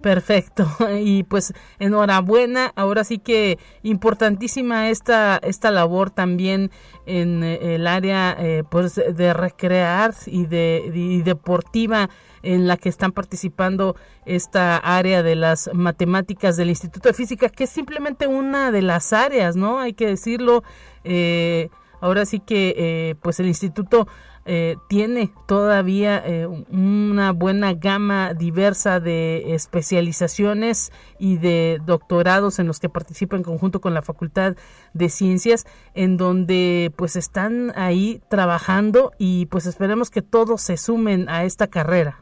[0.01, 0.67] Perfecto.
[1.01, 2.71] Y pues enhorabuena.
[2.75, 6.71] Ahora sí que importantísima esta, esta labor también
[7.05, 12.09] en eh, el área eh, pues de recrear y de deportiva
[12.45, 17.63] en la que están participando esta área de las matemáticas del Instituto de Física, que
[17.63, 19.79] es simplemente una de las áreas, ¿no?
[19.79, 20.63] Hay que decirlo.
[21.03, 21.69] Eh,
[22.01, 24.07] ahora sí que, eh, pues el instituto
[24.45, 26.23] eh, tiene todavía
[26.69, 33.81] una buena gama diversa de especializaciones y de doctorados en los que participa en conjunto
[33.81, 34.55] con la Facultad
[34.93, 41.29] de Ciencias, en donde pues están ahí trabajando y pues esperemos que todos se sumen
[41.29, 42.19] a esta carrera.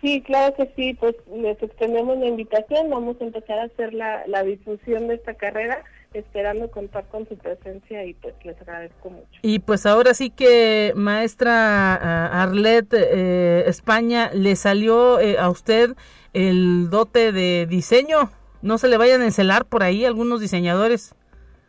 [0.00, 4.26] Sí, claro que sí, pues les extendemos la invitación, vamos a empezar a hacer la,
[4.26, 9.40] la difusión de esta carrera, esperando contar con su presencia y pues les agradezco mucho.
[9.42, 15.90] Y pues ahora sí que maestra ah, Arlet eh, España, ¿le salió eh, a usted
[16.32, 18.30] el dote de diseño?
[18.62, 21.14] No se le vayan a encelar por ahí algunos diseñadores.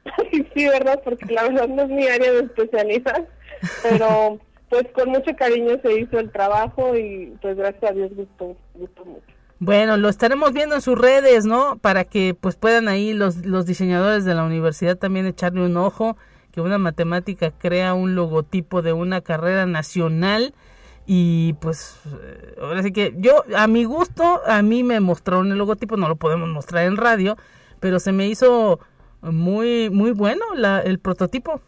[0.32, 3.28] sí, verdad, porque la verdad no es mi área de especialidad,
[3.84, 8.56] pero pues con mucho cariño se hizo el trabajo y pues gracias a Dios gustó,
[8.74, 9.41] gustó mucho.
[9.64, 11.78] Bueno, lo estaremos viendo en sus redes, ¿no?
[11.78, 16.18] Para que pues puedan ahí los, los diseñadores de la universidad también echarle un ojo,
[16.52, 20.56] que una matemática crea un logotipo de una carrera nacional
[21.06, 25.60] y pues eh, ahora sí que yo a mi gusto, a mí me mostraron el
[25.60, 27.38] logotipo, no lo podemos mostrar en radio,
[27.80, 28.80] pero se me hizo
[29.22, 31.62] muy muy bueno la, el prototipo.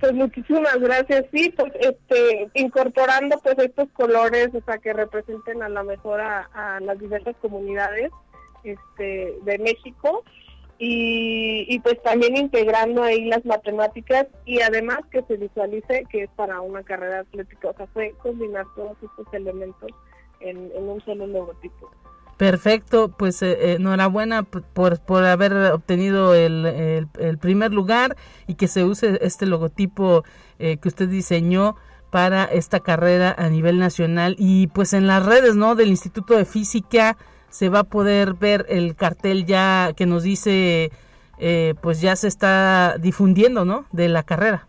[0.00, 1.24] Pues muchísimas gracias.
[1.32, 6.78] Sí, pues este, incorporando pues estos colores, o sea, que representen a lo mejor a,
[6.80, 8.10] las diversas comunidades
[8.62, 10.24] este, de México
[10.80, 16.60] y, pues también integrando ahí las matemáticas y además que se visualice que es para
[16.60, 19.90] una carrera atlética, o sea, fue combinar todos estos elementos
[20.38, 21.90] en, en un solo logotipo.
[22.38, 28.68] Perfecto, pues eh, eh, enhorabuena por, por haber obtenido el, el, primer lugar y que
[28.68, 30.22] se use este logotipo
[30.60, 31.74] eh, que usted diseñó
[32.10, 34.36] para esta carrera a nivel nacional.
[34.38, 37.16] Y pues en las redes no del Instituto de Física
[37.50, 40.92] se va a poder ver el cartel ya que nos dice
[41.80, 44.67] pues ya se está difundiendo no de la carrera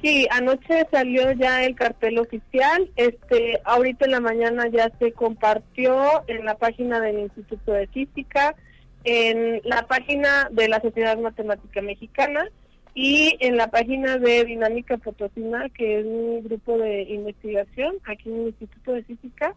[0.00, 2.88] Sí, anoche salió ya el cartel oficial.
[2.94, 8.54] Este, ahorita en la mañana ya se compartió en la página del Instituto de Física,
[9.02, 12.48] en la página de la Sociedad Matemática Mexicana
[12.94, 18.40] y en la página de Dinámica Fotosina, que es un grupo de investigación aquí en
[18.40, 19.54] el Instituto de Física,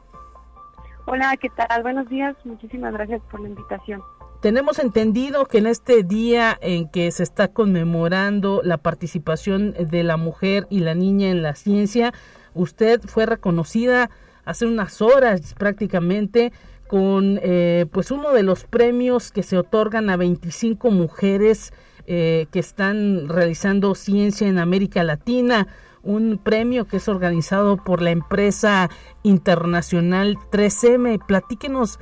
[1.05, 1.83] Hola, ¿qué tal?
[1.83, 2.35] Buenos días.
[2.45, 4.01] Muchísimas gracias por la invitación.
[4.41, 10.17] Tenemos entendido que en este día en que se está conmemorando la participación de la
[10.17, 12.13] mujer y la niña en la ciencia,
[12.53, 14.09] usted fue reconocida
[14.45, 16.53] hace unas horas prácticamente
[16.87, 21.73] con eh, pues uno de los premios que se otorgan a 25 mujeres
[22.07, 25.67] eh, que están realizando ciencia en América Latina,
[26.03, 28.91] un premio que es organizado por la empresa
[29.23, 31.25] internacional 3M.
[31.25, 31.99] Platíquenos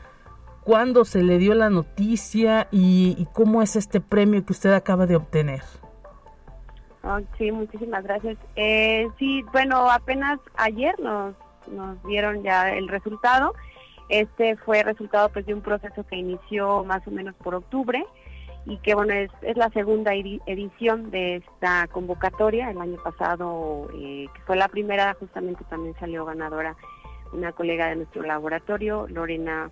[0.65, 5.15] cuándo se le dio la noticia y, cómo es este premio que usted acaba de
[5.15, 5.61] obtener.
[7.37, 8.37] sí, muchísimas gracias.
[8.57, 11.33] Eh, sí, bueno, apenas ayer nos
[11.67, 13.53] nos dieron ya el resultado.
[14.09, 18.05] Este fue resultado pues de un proceso que inició más o menos por octubre
[18.65, 22.69] y que bueno es, es la segunda edición de esta convocatoria.
[22.69, 26.75] El año pasado, eh, que fue la primera, justamente también salió ganadora
[27.31, 29.71] una colega de nuestro laboratorio, Lorena.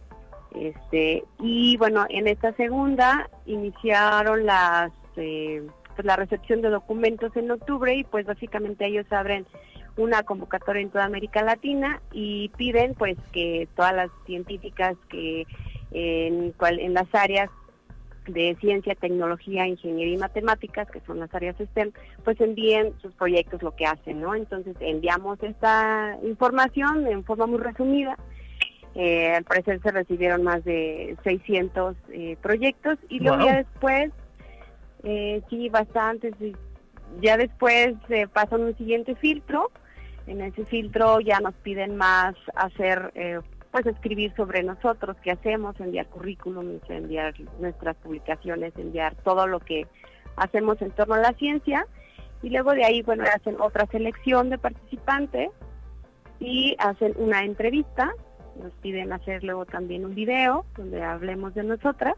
[0.56, 7.52] Este, y bueno, en esta segunda iniciaron las eh, pues la recepción de documentos en
[7.52, 9.46] octubre y pues básicamente ellos abren
[9.98, 15.46] una convocatoria en toda América Latina y piden pues que todas las científicas que
[15.92, 17.50] en, en las áreas
[18.28, 21.92] de ciencia, tecnología, ingeniería y matemáticas, que son las áreas STEM,
[22.24, 24.36] pues envíen sus proyectos, lo que hacen, ¿no?
[24.36, 28.18] Entonces enviamos esta información en forma muy resumida.
[28.94, 34.12] Eh, al parecer se recibieron más de 600 eh, proyectos y luego ya después,
[35.04, 36.34] eh, sí, bastantes,
[37.22, 39.72] ya después eh, pasan un siguiente filtro
[40.28, 43.40] en ese filtro ya nos piden más hacer, eh,
[43.72, 49.88] pues escribir sobre nosotros, qué hacemos, enviar currículum, enviar nuestras publicaciones, enviar todo lo que
[50.36, 51.86] hacemos en torno a la ciencia.
[52.44, 55.50] Y luego de ahí, bueno, hacen otra selección de participantes
[56.40, 58.12] y hacen una entrevista.
[58.62, 62.16] Nos piden hacer luego también un video donde hablemos de nosotras.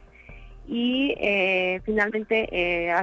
[0.66, 2.96] Y eh, finalmente eh,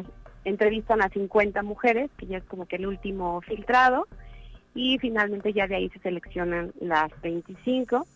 [0.44, 4.06] entrevistan a 50 mujeres, que ya es como que el último filtrado
[4.74, 8.06] y finalmente ya de ahí se seleccionan las 25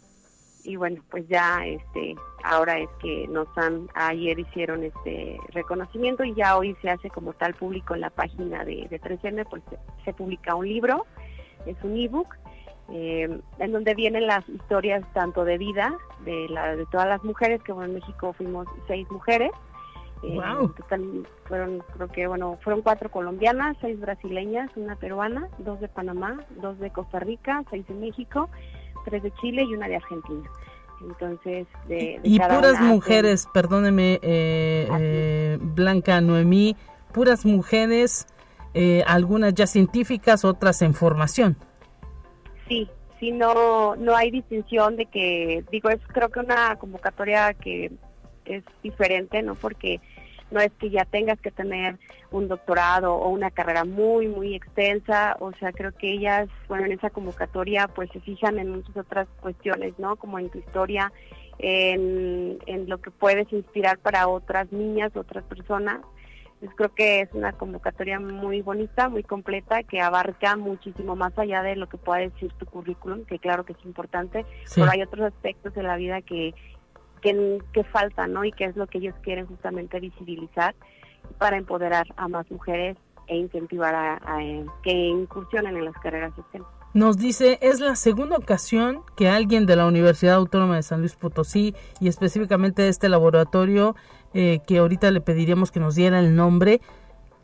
[0.65, 6.35] y bueno pues ya este ahora es que nos han ayer hicieron este reconocimiento y
[6.35, 9.63] ya hoy se hace como tal público en la página de, de 3M pues
[10.05, 11.07] se, publica un libro
[11.67, 12.35] es un ebook
[12.91, 17.63] eh, en donde vienen las historias tanto de vida de la de todas las mujeres
[17.63, 19.51] que bueno en México fuimos seis mujeres
[20.27, 25.89] Eh, total, fueron, creo que, bueno, fueron cuatro colombianas, seis brasileñas, una peruana, dos de
[25.89, 28.49] Panamá, dos de Costa Rica, seis de México,
[29.05, 30.51] tres de Chile y una de Argentina.
[31.03, 36.77] Entonces, de, y puras mujeres, perdóneme, eh, eh, Blanca Noemí,
[37.13, 38.27] puras mujeres,
[39.07, 41.57] algunas ya científicas, otras en formación.
[42.67, 42.89] Sí,
[43.21, 47.93] sí, no, no hay distinción de que, digo, es creo que una convocatoria que
[48.47, 49.55] es diferente, ¿no?
[49.55, 50.01] Porque
[50.51, 51.99] no es que ya tengas que tener
[52.31, 56.93] un doctorado o una carrera muy, muy extensa, o sea, creo que ellas, bueno, en
[56.93, 60.17] esa convocatoria pues se fijan en muchas otras cuestiones, ¿no?
[60.17, 61.13] Como en tu historia,
[61.59, 66.01] en, en lo que puedes inspirar para otras niñas, otras personas.
[66.55, 71.63] Entonces creo que es una convocatoria muy bonita, muy completa, que abarca muchísimo más allá
[71.63, 75.27] de lo que pueda decir tu currículum, que claro que es importante, pero hay otros
[75.27, 76.55] aspectos de la vida que
[77.73, 78.45] que, falta, ¿no?
[78.45, 80.75] Y qué es lo que ellos quieren justamente visibilizar
[81.39, 82.97] para empoderar a más mujeres
[83.27, 84.21] e incentivar a,
[84.83, 86.63] que incursionen en las carreras STEM.
[86.93, 91.17] Nos dice, es la segunda ocasión que alguien de la Universidad Autónoma de San Luis
[91.17, 93.97] Potosí y específicamente de este laboratorio,
[94.35, 96.81] eh, que ahorita le pediríamos que nos diera el nombre,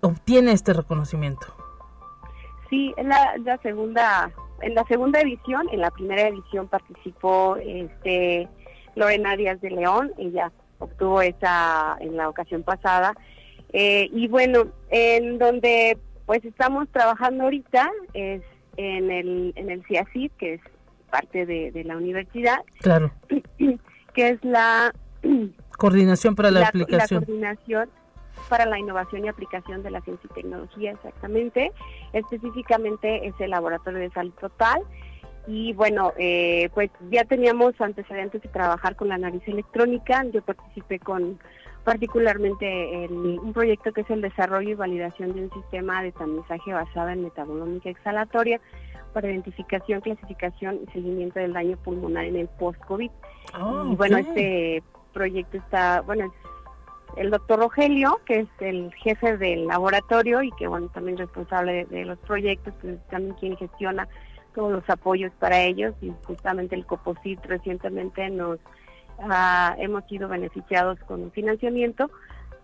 [0.03, 1.47] obtiene este reconocimiento.
[2.69, 8.49] Sí, en la, la segunda, en la segunda edición, en la primera edición participó este
[9.01, 13.15] Lorena Díaz de León, ella obtuvo esa en la ocasión pasada.
[13.73, 18.43] Eh, y bueno, en donde pues estamos trabajando ahorita es
[18.77, 20.61] en el, en el CIACID, que es
[21.11, 22.59] parte de, la universidad.
[22.81, 23.11] Claro.
[24.13, 24.93] Que es la...
[25.79, 27.21] Coordinación para la, aplicación.
[27.21, 27.91] La coordinación
[28.49, 31.71] para la innovación y aplicación de la ciencia y tecnología, exactamente.
[32.13, 34.83] Específicamente es el Laboratorio de Salud Total
[35.47, 40.25] y bueno, eh, pues ya teníamos antecedentes de trabajar con la nariz electrónica.
[40.33, 41.39] Yo participé con
[41.85, 46.73] particularmente en un proyecto que es el desarrollo y validación de un sistema de tamizaje
[46.73, 48.61] basado en metabolómica exhalatoria
[49.13, 53.11] para identificación, clasificación y seguimiento del daño pulmonar en el post-COVID.
[53.55, 54.83] Ah, y bueno, este
[55.13, 56.33] proyecto está, bueno,
[57.17, 61.85] el doctor Rogelio, que es el jefe del laboratorio y que bueno, también responsable de,
[61.87, 64.07] de los proyectos, pues también quien gestiona
[64.55, 68.59] todos los apoyos para ellos y justamente el COPOSIT recientemente nos
[69.19, 72.11] ah, hemos sido beneficiados con un financiamiento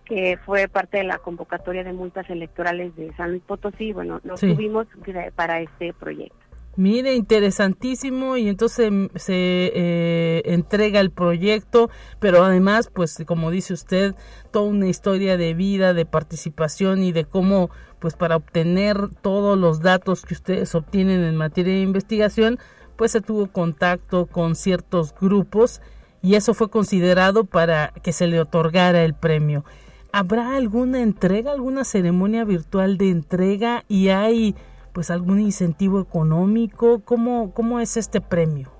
[0.05, 4.37] que fue parte de la convocatoria de multas electorales de San Luis Potosí, bueno, lo
[4.37, 4.87] tuvimos
[5.34, 6.47] para este proyecto.
[6.76, 8.37] Mire, interesantísimo.
[8.37, 14.14] Y entonces se eh, entrega el proyecto, pero además, pues como dice usted,
[14.53, 19.80] toda una historia de vida, de participación y de cómo, pues para obtener todos los
[19.80, 22.59] datos que ustedes obtienen en materia de investigación,
[22.97, 25.80] pues se tuvo contacto con ciertos grupos
[26.22, 29.64] y eso fue considerado para que se le otorgara el premio.
[30.12, 34.55] ¿Habrá alguna entrega, alguna ceremonia virtual de entrega y hay
[34.92, 37.01] pues algún incentivo económico?
[37.05, 38.70] ¿Cómo, cómo es este premio?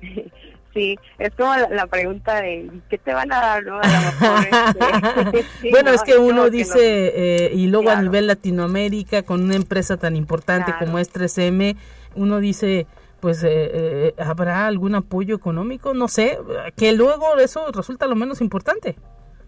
[0.74, 3.64] Sí, es como la, pregunta de ¿qué te van a dar?
[3.64, 3.80] ¿no?
[3.80, 9.96] Este, bueno, es que uno dice, eh, y luego a nivel Latinoamérica, con una empresa
[9.96, 11.76] tan importante como es 3M,
[12.16, 12.88] uno dice,
[13.20, 15.94] pues, eh, eh, ¿habrá algún apoyo económico?
[15.94, 16.38] No sé,
[16.76, 18.96] que luego eso resulta lo menos importante.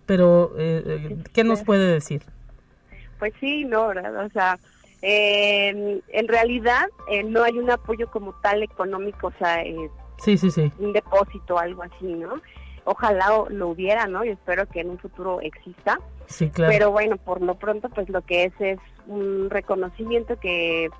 [0.06, 0.54] Pero,
[1.32, 2.22] ¿qué nos puede decir?
[3.18, 4.24] Pues sí, no, ¿verdad?
[4.24, 4.56] O sea,
[5.02, 10.36] eh, en realidad eh, no hay un apoyo como tal económico, o sea, eh, sí,
[10.36, 10.72] sí, sí.
[10.78, 12.34] un depósito, algo así, ¿no?
[12.84, 14.24] Ojalá lo hubiera, ¿no?
[14.24, 15.98] Y espero que en un futuro exista.
[16.26, 16.72] Sí, claro.
[16.72, 20.90] Pero bueno, por lo pronto, pues lo que es es un reconocimiento que,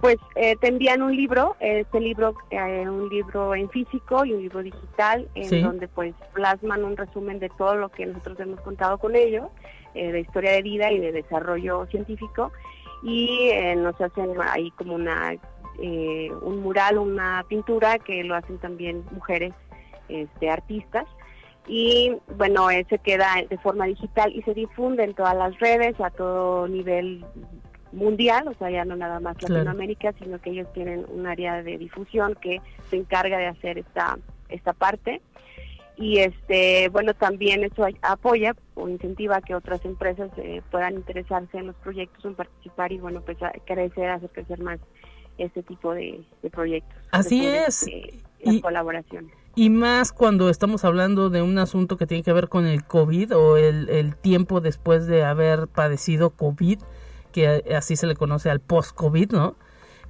[0.00, 4.42] pues, eh, te envían un libro, este libro, eh, un libro en físico y un
[4.42, 8.98] libro digital, en donde pues plasman un resumen de todo lo que nosotros hemos contado
[8.98, 9.48] con ellos,
[9.94, 12.52] eh, de historia de vida y de desarrollo científico
[13.02, 15.34] y eh, nos hacen ahí como una
[15.80, 19.54] eh, un mural, una pintura que lo hacen también mujeres
[20.08, 21.06] este, artistas.
[21.66, 26.10] Y bueno, se queda de forma digital y se difunde en todas las redes a
[26.10, 27.24] todo nivel
[27.92, 31.78] mundial, o sea, ya no nada más Latinoamérica, sino que ellos tienen un área de
[31.78, 34.18] difusión que se encarga de hacer esta
[34.48, 35.20] esta parte.
[35.96, 41.58] Y este bueno también eso apoya o incentiva a que otras empresas eh, puedan interesarse
[41.58, 44.80] en los proyectos en participar y bueno pues crecer hacer crecer más
[45.40, 47.86] este tipo de, proyectos así es.
[48.38, 49.32] y, colaboraciones.
[49.54, 53.36] y más cuando estamos hablando de un asunto que tiene que ver con el COVID
[53.36, 56.78] o el, el tiempo después de haber padecido COVID,
[57.32, 59.56] que así se le conoce al post-COVID, ¿no?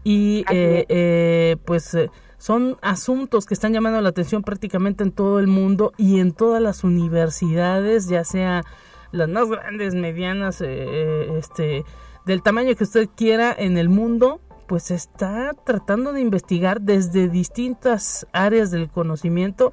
[0.03, 1.97] Y eh, eh, pues
[2.39, 6.62] son asuntos que están llamando la atención prácticamente en todo el mundo y en todas
[6.62, 8.64] las universidades, ya sea
[9.12, 11.85] las más grandes, medianas, eh, este,
[12.24, 18.24] del tamaño que usted quiera en el mundo, pues está tratando de investigar desde distintas
[18.32, 19.72] áreas del conocimiento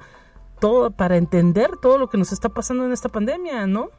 [0.58, 3.90] todo para entender todo lo que nos está pasando en esta pandemia, ¿no?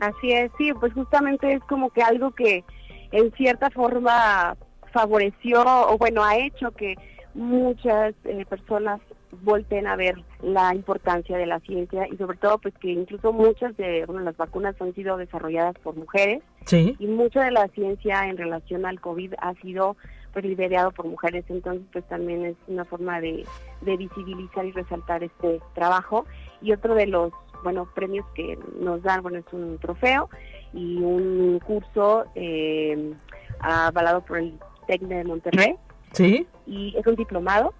[0.00, 2.64] Así es, sí, pues justamente es como que algo que
[3.12, 4.56] en cierta forma
[4.92, 6.96] favoreció o bueno, ha hecho que
[7.34, 9.00] muchas eh, personas
[9.40, 13.76] volten a ver la importancia de la ciencia y sobre todo pues que incluso muchas
[13.76, 18.36] de bueno, las vacunas han sido desarrolladas por mujeres y mucha de la ciencia en
[18.36, 19.96] relación al COVID ha sido
[20.32, 21.44] pues liderado por mujeres.
[21.48, 23.44] Entonces pues también es una forma de,
[23.80, 26.26] de visibilizar y resaltar este trabajo.
[26.60, 27.32] Y otro de los
[27.64, 30.28] bueno premios que nos dan bueno es un trofeo
[30.72, 33.12] y un curso eh,
[33.60, 35.76] avalado por el TEC de Monterrey.
[36.12, 36.46] Sí.
[36.66, 37.72] Y es un diplomado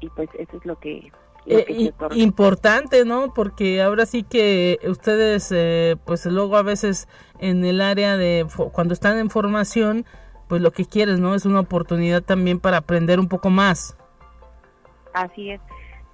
[0.00, 1.10] y pues eso es lo que
[1.46, 3.32] eh, importante, ¿no?
[3.32, 8.94] Porque ahora sí que ustedes, eh, pues luego a veces en el área de cuando
[8.94, 10.04] están en formación,
[10.48, 11.34] pues lo que quieres, ¿no?
[11.34, 13.96] Es una oportunidad también para aprender un poco más.
[15.14, 15.60] Así es.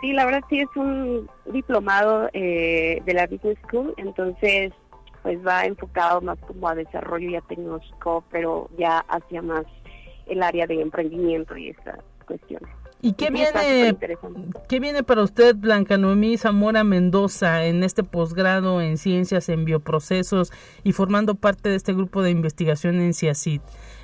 [0.01, 4.73] Sí, la verdad sí es un diplomado eh, de la Business School, entonces
[5.23, 9.65] pues va enfocado más como a desarrollo ya tecnológico, pero ya hacia más
[10.27, 12.71] el área de emprendimiento y estas cuestiones.
[13.03, 13.97] ¿Y qué viene,
[14.69, 20.53] qué viene para usted, Blanca Noemí Zamora Mendoza, en este posgrado en Ciencias en Bioprocesos
[20.83, 23.61] y formando parte de este grupo de investigación en CIACID?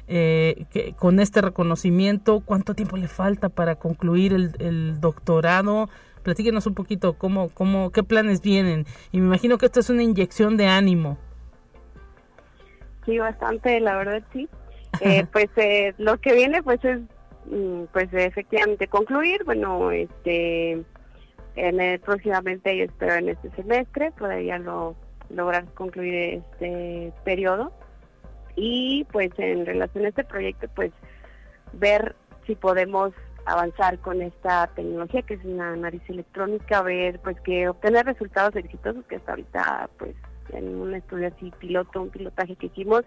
[0.09, 5.89] Eh, que, con este reconocimiento, ¿cuánto tiempo le falta para concluir el, doctorado?
[6.23, 8.85] Platíquenos un poquito cómo, cómo, qué planes vienen.
[9.11, 11.19] Y me imagino que esto es una inyección de ánimo.
[13.07, 14.49] Sí, bastante, la verdad sí.
[15.01, 17.01] Eh, pues eh, lo que viene pues es
[17.93, 19.45] pues efectivamente concluir.
[19.45, 20.83] Bueno, este
[21.55, 24.97] en el, próximamente yo espero en este semestre podría lo,
[25.29, 27.73] lograr concluir este periodo
[28.57, 30.93] y pues en relación a este proyecto pues
[31.75, 32.17] ver
[32.47, 33.13] si podemos
[33.45, 39.05] avanzar con esta tecnología que es una nariz electrónica, ver pues que obtener resultados exitosos
[39.07, 40.15] que hasta ahorita pues
[40.51, 43.03] en un estudio así piloto, un pilotaje que hicimos,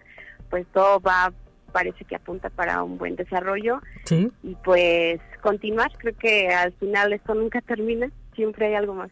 [0.50, 1.32] pues todo va
[1.76, 3.82] parece que apunta para un buen desarrollo.
[4.04, 4.32] Sí.
[4.42, 9.10] Y pues continuar, creo que al final esto nunca termina, siempre hay algo más.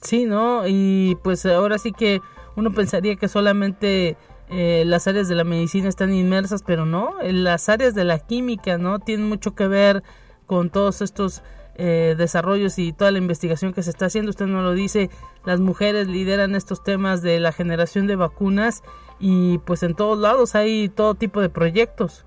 [0.00, 0.62] Sí, ¿no?
[0.66, 2.22] Y pues ahora sí que
[2.56, 4.16] uno pensaría que solamente
[4.48, 8.78] eh, las áreas de la medicina están inmersas, pero no, las áreas de la química,
[8.78, 8.98] ¿no?
[8.98, 10.02] Tienen mucho que ver
[10.46, 11.42] con todos estos
[11.74, 14.30] eh, desarrollos y toda la investigación que se está haciendo.
[14.30, 15.10] Usted no lo dice,
[15.44, 18.82] las mujeres lideran estos temas de la generación de vacunas
[19.22, 22.26] y pues en todos lados hay todo tipo de proyectos.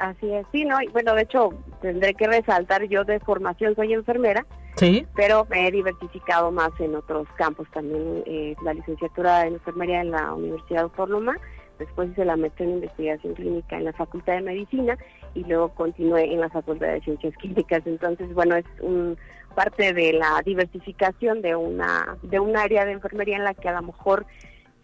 [0.00, 0.76] Así es, sí, ¿no?
[0.92, 5.06] bueno, de hecho, tendré que resaltar, yo de formación soy enfermera, sí.
[5.14, 10.10] pero me he diversificado más en otros campos también, eh, la licenciatura en enfermería en
[10.10, 11.38] la Universidad Autónoma,
[11.78, 14.98] después hice la maestría en investigación clínica en la Facultad de Medicina
[15.34, 19.16] y luego continué en la Facultad de Ciencias Químicas, entonces, bueno, es un
[19.54, 23.72] parte de la diversificación de una de un área de enfermería en la que a
[23.72, 24.26] lo mejor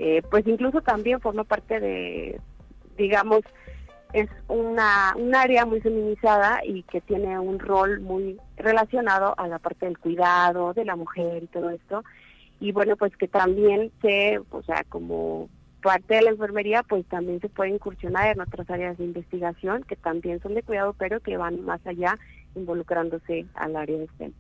[0.05, 2.41] eh, pues incluso también forma parte de,
[2.97, 3.43] digamos,
[4.13, 9.61] es una, un área muy feminizada y que tiene un rol muy relacionado a la
[9.61, 12.03] parte del cuidado de la mujer y todo esto.
[12.59, 15.49] Y bueno, pues que también se, o sea, como
[15.85, 19.95] parte de la enfermería, pues también se puede incursionar en otras áreas de investigación que
[19.95, 22.19] también son de cuidado, pero que van más allá
[22.57, 24.33] involucrándose al área de STEM.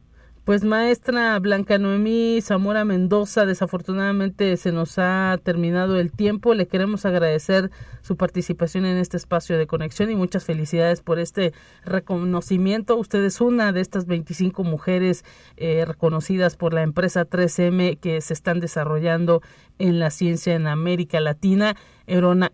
[0.44, 6.54] Pues maestra Blanca Noemí Zamora Mendoza, desafortunadamente se nos ha terminado el tiempo.
[6.54, 7.70] Le queremos agradecer
[8.00, 11.52] su participación en este espacio de conexión y muchas felicidades por este
[11.84, 12.96] reconocimiento.
[12.96, 15.24] Usted es una de estas 25 mujeres
[15.56, 19.42] eh, reconocidas por la empresa 3M que se están desarrollando
[19.78, 21.76] en la ciencia en América Latina.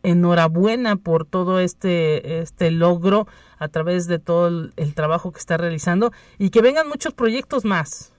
[0.03, 3.27] Enhorabuena por todo este, este logro
[3.59, 8.15] a través de todo el, trabajo que está realizando y que vengan muchos proyectos más.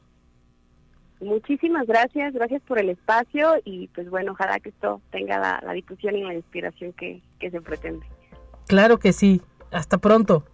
[1.22, 5.74] Muchísimas gracias, gracias por el espacio y pues bueno, ojalá que esto tenga la, la
[5.74, 8.06] difusión y la inspiración que, que se pretende.
[8.68, 10.46] Claro que sí, hasta pronto.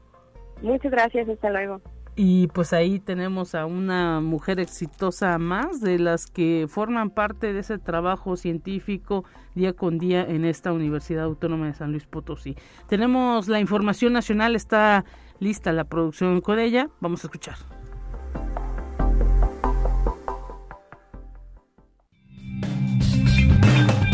[0.61, 1.81] Muchas gracias, hasta luego.
[2.18, 7.59] Y pues ahí tenemos a una mujer exitosa más de las que forman parte de
[7.59, 12.55] ese trabajo científico día con día en esta Universidad Autónoma de San Luis Potosí.
[12.88, 15.03] Tenemos la información nacional, está
[15.39, 16.89] lista la producción con ella.
[17.01, 17.57] Vamos a escuchar.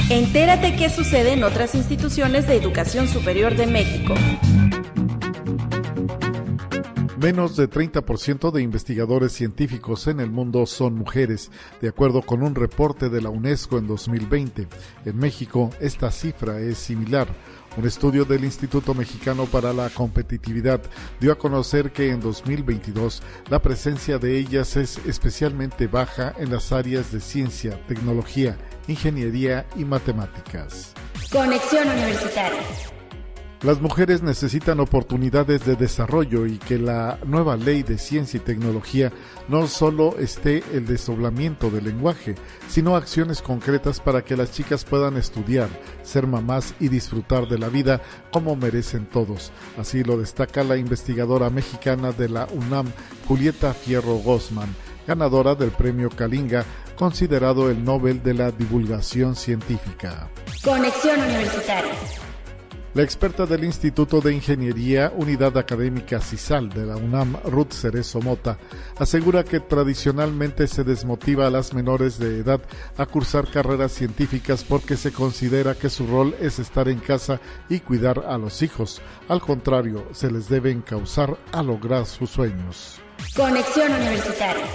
[0.09, 4.15] Entérate qué sucede en otras instituciones de educación superior de México.
[7.21, 12.55] Menos de 30% de investigadores científicos en el mundo son mujeres, de acuerdo con un
[12.55, 14.67] reporte de la UNESCO en 2020.
[15.05, 17.27] En México, esta cifra es similar.
[17.77, 20.81] Un estudio del Instituto Mexicano para la Competitividad
[21.19, 26.71] dio a conocer que en 2022 la presencia de ellas es especialmente baja en las
[26.71, 28.57] áreas de ciencia, tecnología,
[28.87, 30.93] ingeniería y matemáticas.
[31.31, 32.90] Conexión Universitaria.
[33.63, 39.11] Las mujeres necesitan oportunidades de desarrollo y que la nueva ley de ciencia y tecnología
[39.49, 42.33] no solo esté el desdoblamiento del lenguaje,
[42.67, 45.69] sino acciones concretas para que las chicas puedan estudiar,
[46.01, 48.01] ser mamás y disfrutar de la vida
[48.31, 49.51] como merecen todos.
[49.77, 52.91] Así lo destaca la investigadora mexicana de la UNAM,
[53.27, 60.31] Julieta Fierro Gosman, ganadora del premio Kalinga, considerado el Nobel de la Divulgación Científica.
[60.63, 62.30] Conexión Universitaria.
[62.93, 68.57] La experta del Instituto de Ingeniería, Unidad Académica CISAL de la UNAM, Ruth Cerezo Mota,
[68.97, 72.59] asegura que tradicionalmente se desmotiva a las menores de edad
[72.97, 77.39] a cursar carreras científicas porque se considera que su rol es estar en casa
[77.69, 79.01] y cuidar a los hijos.
[79.29, 82.99] Al contrario, se les debe encauzar a lograr sus sueños.
[83.33, 84.65] Conexión Universitaria.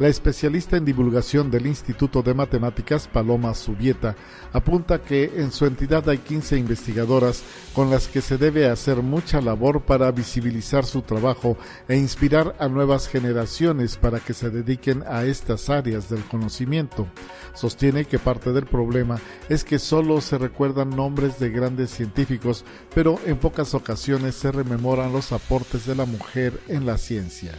[0.00, 4.16] La especialista en divulgación del Instituto de Matemáticas, Paloma Subieta,
[4.52, 9.40] apunta que en su entidad hay 15 investigadoras con las que se debe hacer mucha
[9.40, 15.26] labor para visibilizar su trabajo e inspirar a nuevas generaciones para que se dediquen a
[15.26, 17.06] estas áreas del conocimiento.
[17.54, 23.20] Sostiene que parte del problema es que solo se recuerdan nombres de grandes científicos, pero
[23.26, 27.52] en pocas ocasiones se rememoran los aportes de la mujer en la ciencia.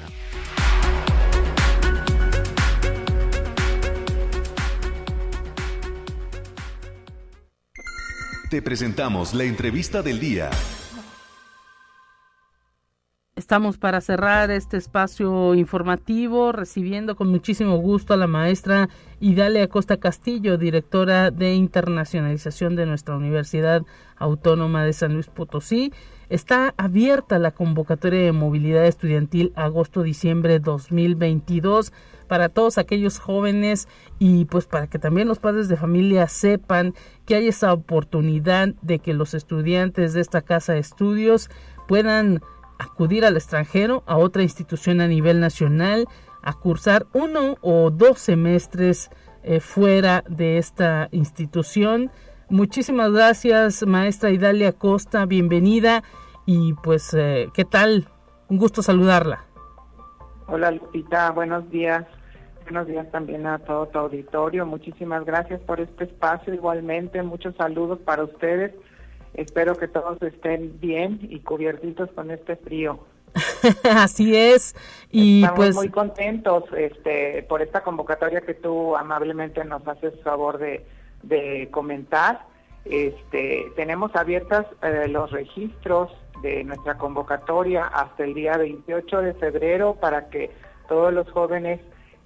[8.50, 10.52] Te presentamos la entrevista del día.
[13.36, 18.88] Estamos para cerrar este espacio informativo recibiendo con muchísimo gusto a la maestra
[19.20, 23.82] Idalia Costa Castillo, directora de internacionalización de nuestra Universidad
[24.16, 25.92] Autónoma de San Luis Potosí.
[26.30, 31.92] Está abierta la convocatoria de movilidad estudiantil agosto-diciembre 2022
[32.26, 33.88] para todos aquellos jóvenes
[34.20, 36.94] y pues para que también los padres de familia sepan
[37.26, 41.50] que hay esa oportunidad de que los estudiantes de esta casa de estudios
[41.88, 42.42] puedan
[42.80, 46.08] acudir al extranjero, a otra institución a nivel nacional,
[46.42, 49.10] a cursar uno o dos semestres
[49.44, 52.12] eh, fuera de esta institución.
[52.50, 56.04] Muchísimas gracias, maestra Idalia Costa, bienvenida
[56.46, 58.08] y pues, eh, ¿qué tal?
[58.48, 59.45] Un gusto saludarla.
[60.48, 62.06] Hola Lupita, buenos días.
[62.64, 64.66] Buenos días también a todo tu auditorio.
[64.66, 66.54] Muchísimas gracias por este espacio.
[66.54, 68.74] Igualmente, muchos saludos para ustedes.
[69.34, 73.00] Espero que todos estén bien y cubiertitos con este frío.
[73.84, 74.76] Así es.
[75.12, 80.58] Y Estamos pues muy contentos este, por esta convocatoria que tú amablemente nos haces favor
[80.60, 80.86] de,
[81.24, 82.46] de comentar.
[82.86, 86.12] Este, tenemos abiertas eh, los registros
[86.46, 90.52] de nuestra convocatoria hasta el día 28 de febrero para que
[90.88, 91.82] todos los jóvenes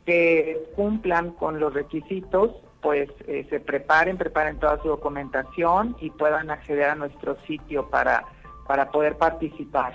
[0.05, 2.51] que cumplan con los requisitos,
[2.81, 8.25] pues eh, se preparen, preparen toda su documentación y puedan acceder a nuestro sitio para,
[8.67, 9.93] para poder participar.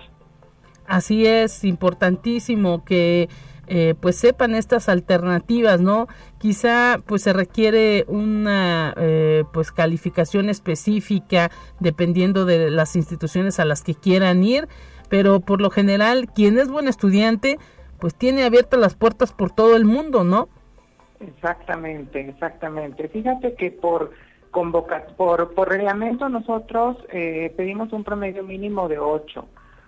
[0.87, 3.29] Así es, importantísimo que
[3.67, 6.09] eh, pues sepan estas alternativas, ¿no?
[6.39, 11.51] Quizá pues se requiere una eh, pues calificación específica
[11.81, 14.69] dependiendo de las instituciones a las que quieran ir,
[15.09, 17.59] pero por lo general quien es buen estudiante
[17.99, 20.49] pues tiene abiertas las puertas por todo el mundo, ¿no?
[21.21, 23.09] Exactamente, exactamente.
[23.09, 24.11] Fíjate que por
[24.51, 29.45] convoca por, por reglamento nosotros eh, pedimos un promedio mínimo de 8,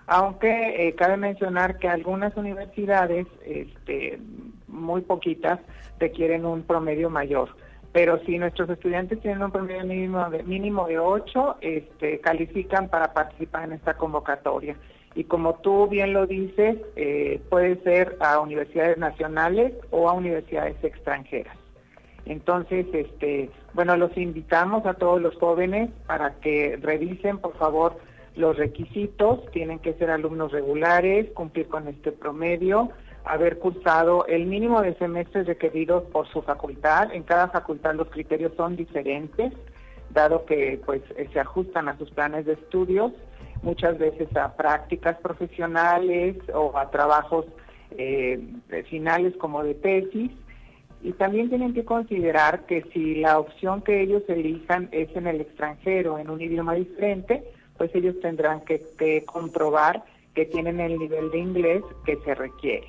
[0.07, 4.18] aunque eh, cabe mencionar que algunas universidades, este,
[4.68, 5.61] muy poquitas,
[5.98, 7.50] requieren un promedio mayor.
[7.92, 13.12] Pero si nuestros estudiantes tienen un promedio mínimo de, mínimo de 8, este, califican para
[13.12, 14.76] participar en esta convocatoria
[15.16, 20.76] y como tú bien lo dices, eh, puede ser a universidades nacionales o a universidades
[20.84, 21.57] extranjeras.
[22.26, 27.96] Entonces, este, bueno, los invitamos a todos los jóvenes para que revisen, por favor,
[28.37, 29.51] los requisitos.
[29.51, 32.91] Tienen que ser alumnos regulares, cumplir con este promedio,
[33.24, 37.12] haber cursado el mínimo de semestres requeridos por su facultad.
[37.12, 39.53] En cada facultad los criterios son diferentes,
[40.11, 43.12] dado que pues se ajustan a sus planes de estudios
[43.62, 47.47] muchas veces a prácticas profesionales o a trabajos
[47.99, 48.41] eh,
[48.89, 50.30] finales como de tesis.
[51.03, 55.41] Y también tienen que considerar que si la opción que ellos elijan es en el
[55.41, 57.45] extranjero, en un idioma diferente,
[57.79, 60.05] pues ellos tendrán que, comprobar
[60.35, 62.89] que tienen el nivel de inglés que se requiere.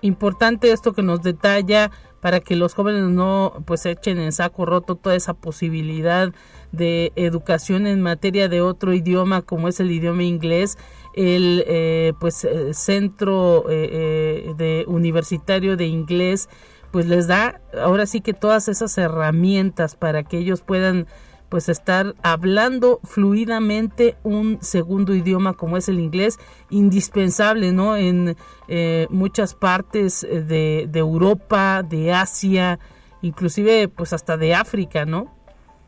[0.00, 1.90] Importante esto que nos detalla
[2.20, 6.32] para que los jóvenes no pues echen en saco roto toda esa posibilidad
[6.70, 10.78] de educación en materia de otro idioma como es el idioma inglés
[11.14, 16.48] el eh, pues eh, centro eh, de universitario de inglés
[16.92, 21.06] pues les da ahora sí que todas esas herramientas para que ellos puedan
[21.52, 26.38] pues estar hablando fluidamente un segundo idioma como es el inglés,
[26.70, 27.94] indispensable, ¿no?
[27.94, 28.36] En
[28.68, 32.78] eh, muchas partes de, de, Europa, de Asia,
[33.20, 35.30] inclusive pues hasta de África, ¿no?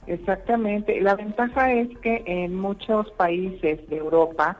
[0.07, 1.01] Exactamente.
[1.01, 4.59] La ventaja es que en muchos países de Europa,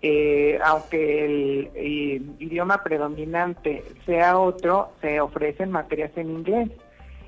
[0.00, 6.70] eh, aunque el, el idioma predominante sea otro, se ofrecen materias en inglés.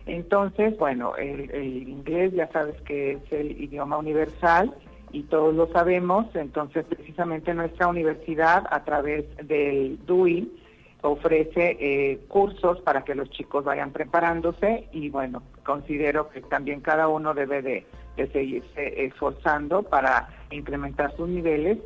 [0.07, 4.75] Entonces, bueno, el, inglés ya sabes que es el idioma universal
[5.13, 10.51] y todos lo sabemos, entonces precisamente nuestra universidad a través del DUI
[11.03, 17.09] ofrece eh, cursos para que los chicos vayan preparándose y bueno, considero que también cada
[17.09, 17.87] uno debe de,
[18.17, 21.79] de seguirse esforzando para incrementar sus niveles,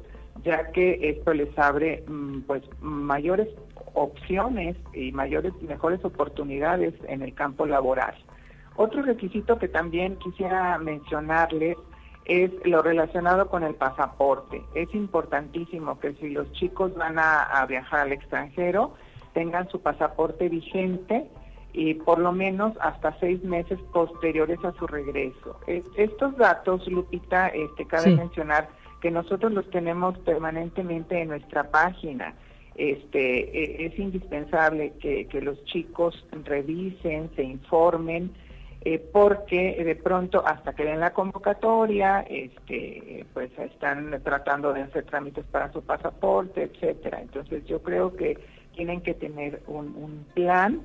[0.45, 3.49] ya que esto les abre mm, pues mayores
[3.97, 8.15] opciones y mayores mejores oportunidades en el campo laboral.
[8.77, 11.79] Otro requisito que también quisiera mencionarles
[12.27, 14.63] es lo relacionado con el pasaporte.
[14.75, 18.95] Es importantísimo que si los chicos van a, viajar al extranjero,
[19.33, 21.31] tengan su pasaporte vigente
[21.73, 25.59] y por lo menos hasta seis meses posteriores a su regreso.
[25.67, 28.69] estos datos, Lupita, este, cabe mencionar
[29.01, 32.35] que nosotros los tenemos permanentemente en nuestra página
[32.77, 38.33] este, e, es indispensable que, los chicos revisen, se informen,
[38.83, 45.05] eh, porque de pronto hasta que den la convocatoria, este, pues están tratando de hacer
[45.05, 47.21] trámites para su pasaporte, etcétera.
[47.21, 48.39] Entonces yo creo que
[48.75, 50.83] tienen que tener un, plan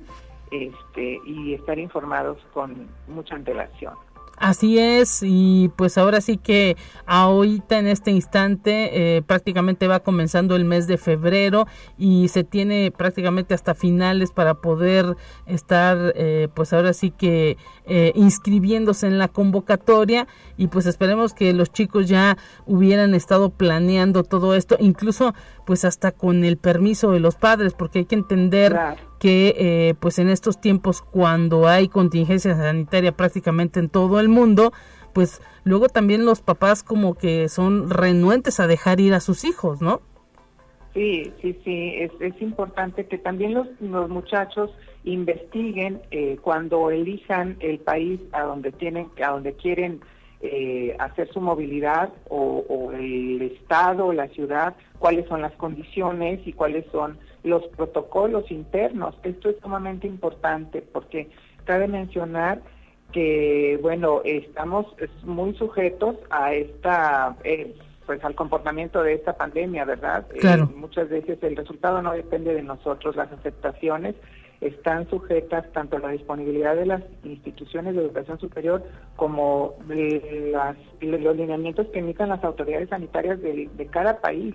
[0.50, 3.94] este, y estar informados con mucha antelación.
[4.38, 6.76] Así es, y pues ahora sí que
[7.06, 12.90] ahorita en este instante eh, prácticamente va comenzando el mes de febrero y se tiene
[12.90, 15.16] prácticamente hasta finales para poder
[15.46, 17.56] estar eh, pues ahora sí que
[17.86, 20.26] eh, inscribiéndose en la convocatoria.
[20.56, 25.34] Y pues esperemos que los chicos ya hubieran estado planeando todo esto, incluso
[25.66, 28.76] pues hasta con el permiso de los padres, porque hay que entender
[29.22, 34.72] que eh, pues en estos tiempos cuando hay contingencia sanitaria prácticamente en todo el mundo,
[35.12, 39.80] pues luego también los papás como que son renuentes a dejar ir a sus hijos,
[39.80, 40.00] ¿no?
[40.92, 44.72] Sí, sí, sí, es, es importante que también los, los muchachos
[45.04, 50.00] investiguen eh, cuando elijan el país a donde tienen, a donde quieren
[50.42, 56.52] eh, hacer su movilidad o, el estado o la ciudad, cuáles son las condiciones y
[56.52, 59.14] cuáles son los protocolos internos.
[59.22, 61.30] Esto es sumamente importante porque
[61.64, 62.60] cabe mencionar
[63.12, 64.86] que, bueno, estamos
[65.22, 67.76] muy sujetos a esta, eh,
[68.12, 70.26] pues al comportamiento de esta pandemia, ¿verdad?
[70.38, 70.64] Claro.
[70.64, 74.14] Eh, muchas veces el resultado no depende de nosotros, las aceptaciones
[74.60, 78.82] están sujetas tanto a la disponibilidad de las instituciones de educación superior
[79.16, 84.54] como las, los lineamientos que emitan las autoridades sanitarias de, de cada país.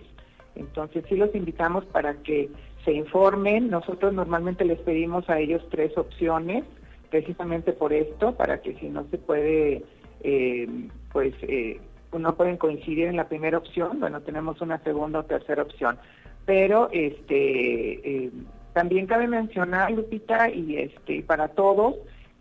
[0.53, 2.51] Entonces sí los invitamos para que
[2.85, 3.71] se informen.
[3.71, 6.63] Nosotros normalmente les pedimos a ellos tres opciones,
[7.09, 9.83] precisamente por esto, para que si no se puede,
[10.21, 10.69] eh,
[11.11, 11.81] pues eh,
[12.11, 15.97] no pueden coincidir en la primera opción, bueno, tenemos una segunda o tercera opción.
[16.45, 18.31] Pero este eh,
[18.73, 21.95] también cabe mencionar, Lupita, y este para todos,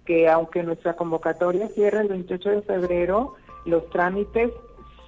[0.04, 4.50] que aunque nuestra convocatoria cierra el 28 de febrero, los trámites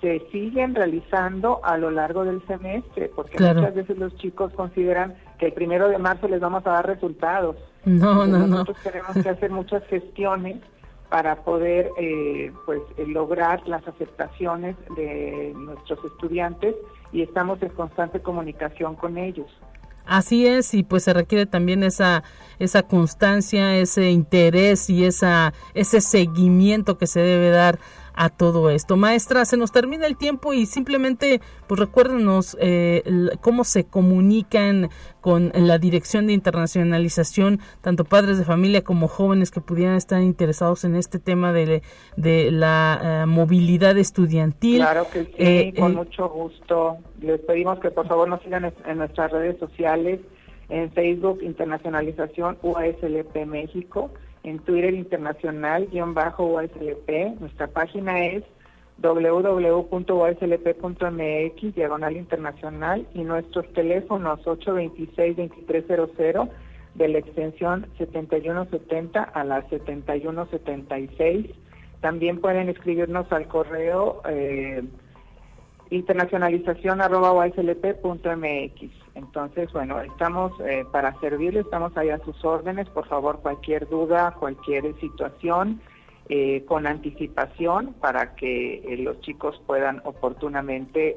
[0.01, 5.47] se siguen realizando a lo largo del semestre, porque muchas veces los chicos consideran que
[5.47, 7.57] el primero de marzo les vamos a dar resultados.
[7.85, 8.47] No, no, no.
[8.47, 10.59] Nosotros tenemos que hacer muchas gestiones
[11.09, 16.75] para poder eh, pues lograr las aceptaciones de nuestros estudiantes
[17.13, 19.51] y estamos en constante comunicación con ellos.
[20.09, 22.23] Así es, y pues se requiere también esa,
[22.59, 27.79] esa constancia, ese interés y esa, ese seguimiento que se debe dar
[28.19, 28.97] a todo esto.
[28.97, 33.03] Maestra, se nos termina el tiempo y simplemente pues recuérdenos eh,
[33.41, 34.91] cómo se comunican
[35.21, 40.85] con la Dirección de Internacionalización, tanto padres de familia como jóvenes que pudieran estar interesados
[40.85, 41.83] en este tema de,
[42.17, 44.79] de la eh, movilidad estudiantil.
[44.79, 46.97] Claro que sí, eh, con mucho gusto.
[47.21, 50.19] Les pedimos que por favor nos sigan en nuestras redes sociales,
[50.71, 54.11] en Facebook Internacionalización UASLP México
[54.49, 57.39] en Twitter internacional, guion bajo USLP.
[57.41, 58.45] Nuestra página es
[58.99, 60.45] www.oslp.mx,
[61.75, 66.49] diagonal internacional, y nuestros teléfonos 826-2300
[66.95, 71.47] de la extensión 7170 a la 7176.
[72.01, 74.85] También pueden escribirnos al correo eh,
[75.91, 77.01] internacionalización
[79.15, 82.89] Entonces, bueno, estamos eh, para servirle, estamos ahí a sus órdenes.
[82.89, 85.81] Por favor, cualquier duda, cualquier situación,
[86.29, 91.17] eh, con anticipación para que eh, los chicos puedan oportunamente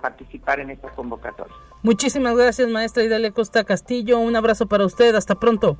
[0.00, 1.52] participar en esta convocatoria.
[1.82, 4.20] Muchísimas gracias, maestra Idalia Costa Castillo.
[4.20, 5.14] Un abrazo para usted.
[5.16, 5.76] Hasta pronto.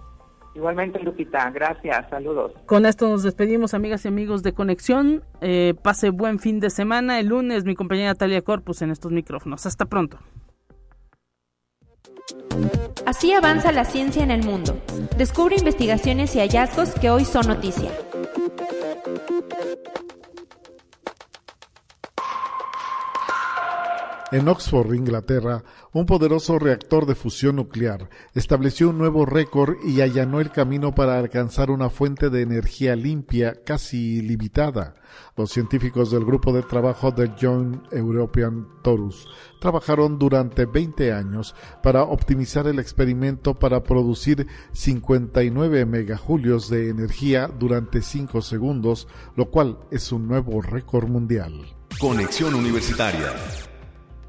[0.55, 2.53] Igualmente, Lupita, gracias, saludos.
[2.67, 5.25] Con esto nos despedimos, amigas y amigos de Conexión.
[5.41, 7.19] Eh, pase buen fin de semana.
[7.19, 9.67] El lunes, mi compañera Talia Corpus en estos micrófonos.
[9.67, 10.19] Hasta pronto.
[13.05, 14.77] Así avanza la ciencia en el mundo.
[15.19, 17.91] Descubre investigaciones y hallazgos que hoy son noticia.
[24.35, 25.63] En Oxford, Inglaterra,
[25.93, 31.21] un poderoso reactor de fusión nuclear estableció un nuevo récord y allanó el camino para
[31.21, 34.97] alcanzar una fuente de energía limpia casi ilimitada.
[35.37, 39.29] Los científicos del grupo de trabajo del Joint European Torus
[39.61, 48.03] trabajaron durante 20 años para optimizar el experimento para producir 59 megajulios de energía durante
[48.03, 49.07] 5 segundos,
[49.37, 51.53] lo cual es un nuevo récord mundial.
[52.01, 53.33] Conexión Universitaria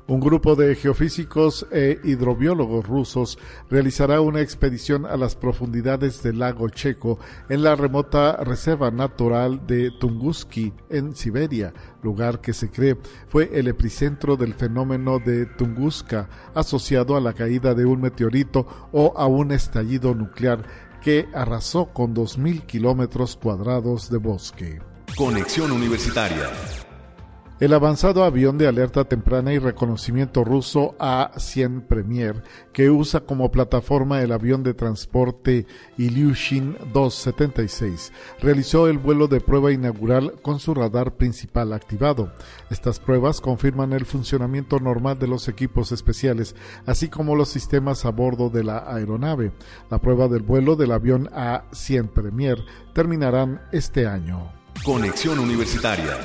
[0.07, 3.39] un grupo de geofísicos e hidrobiólogos rusos
[3.69, 7.17] realizará una expedición a las profundidades del lago Checo
[7.49, 12.97] en la remota reserva natural de Tunguski en Siberia, lugar que se cree
[13.27, 19.13] fue el epicentro del fenómeno de Tunguska asociado a la caída de un meteorito o
[19.17, 20.65] a un estallido nuclear
[21.01, 24.79] que arrasó con 2.000 kilómetros cuadrados de bosque.
[25.17, 26.49] Conexión Universitaria
[27.59, 32.43] el avanzado avión de alerta temprana y reconocimiento ruso A-100 Premier,
[32.73, 35.65] que usa como plataforma el avión de transporte
[35.97, 42.33] Ilyushin 276, realizó el vuelo de prueba inaugural con su radar principal activado.
[42.69, 48.11] Estas pruebas confirman el funcionamiento normal de los equipos especiales, así como los sistemas a
[48.11, 49.53] bordo de la aeronave.
[49.89, 52.57] La prueba del vuelo del avión A-100 Premier
[52.93, 54.51] terminarán este año.
[54.83, 56.17] Conexión Universitaria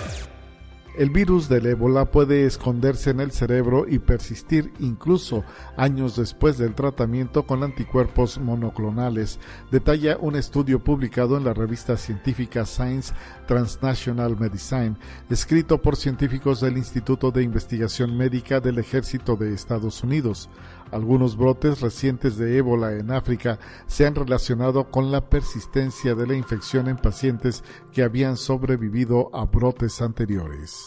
[0.96, 5.44] el virus del ébola puede esconderse en el cerebro y persistir incluso
[5.76, 9.38] años después del tratamiento con anticuerpos monoclonales,
[9.70, 13.14] detalla un estudio publicado en la revista científica Science
[13.46, 14.96] Transnational Medicine,
[15.28, 20.48] escrito por científicos del Instituto de Investigación Médica del Ejército de Estados Unidos.
[20.92, 26.34] Algunos brotes recientes de ébola en África se han relacionado con la persistencia de la
[26.34, 27.62] infección en pacientes
[27.92, 30.86] que habían sobrevivido a brotes anteriores.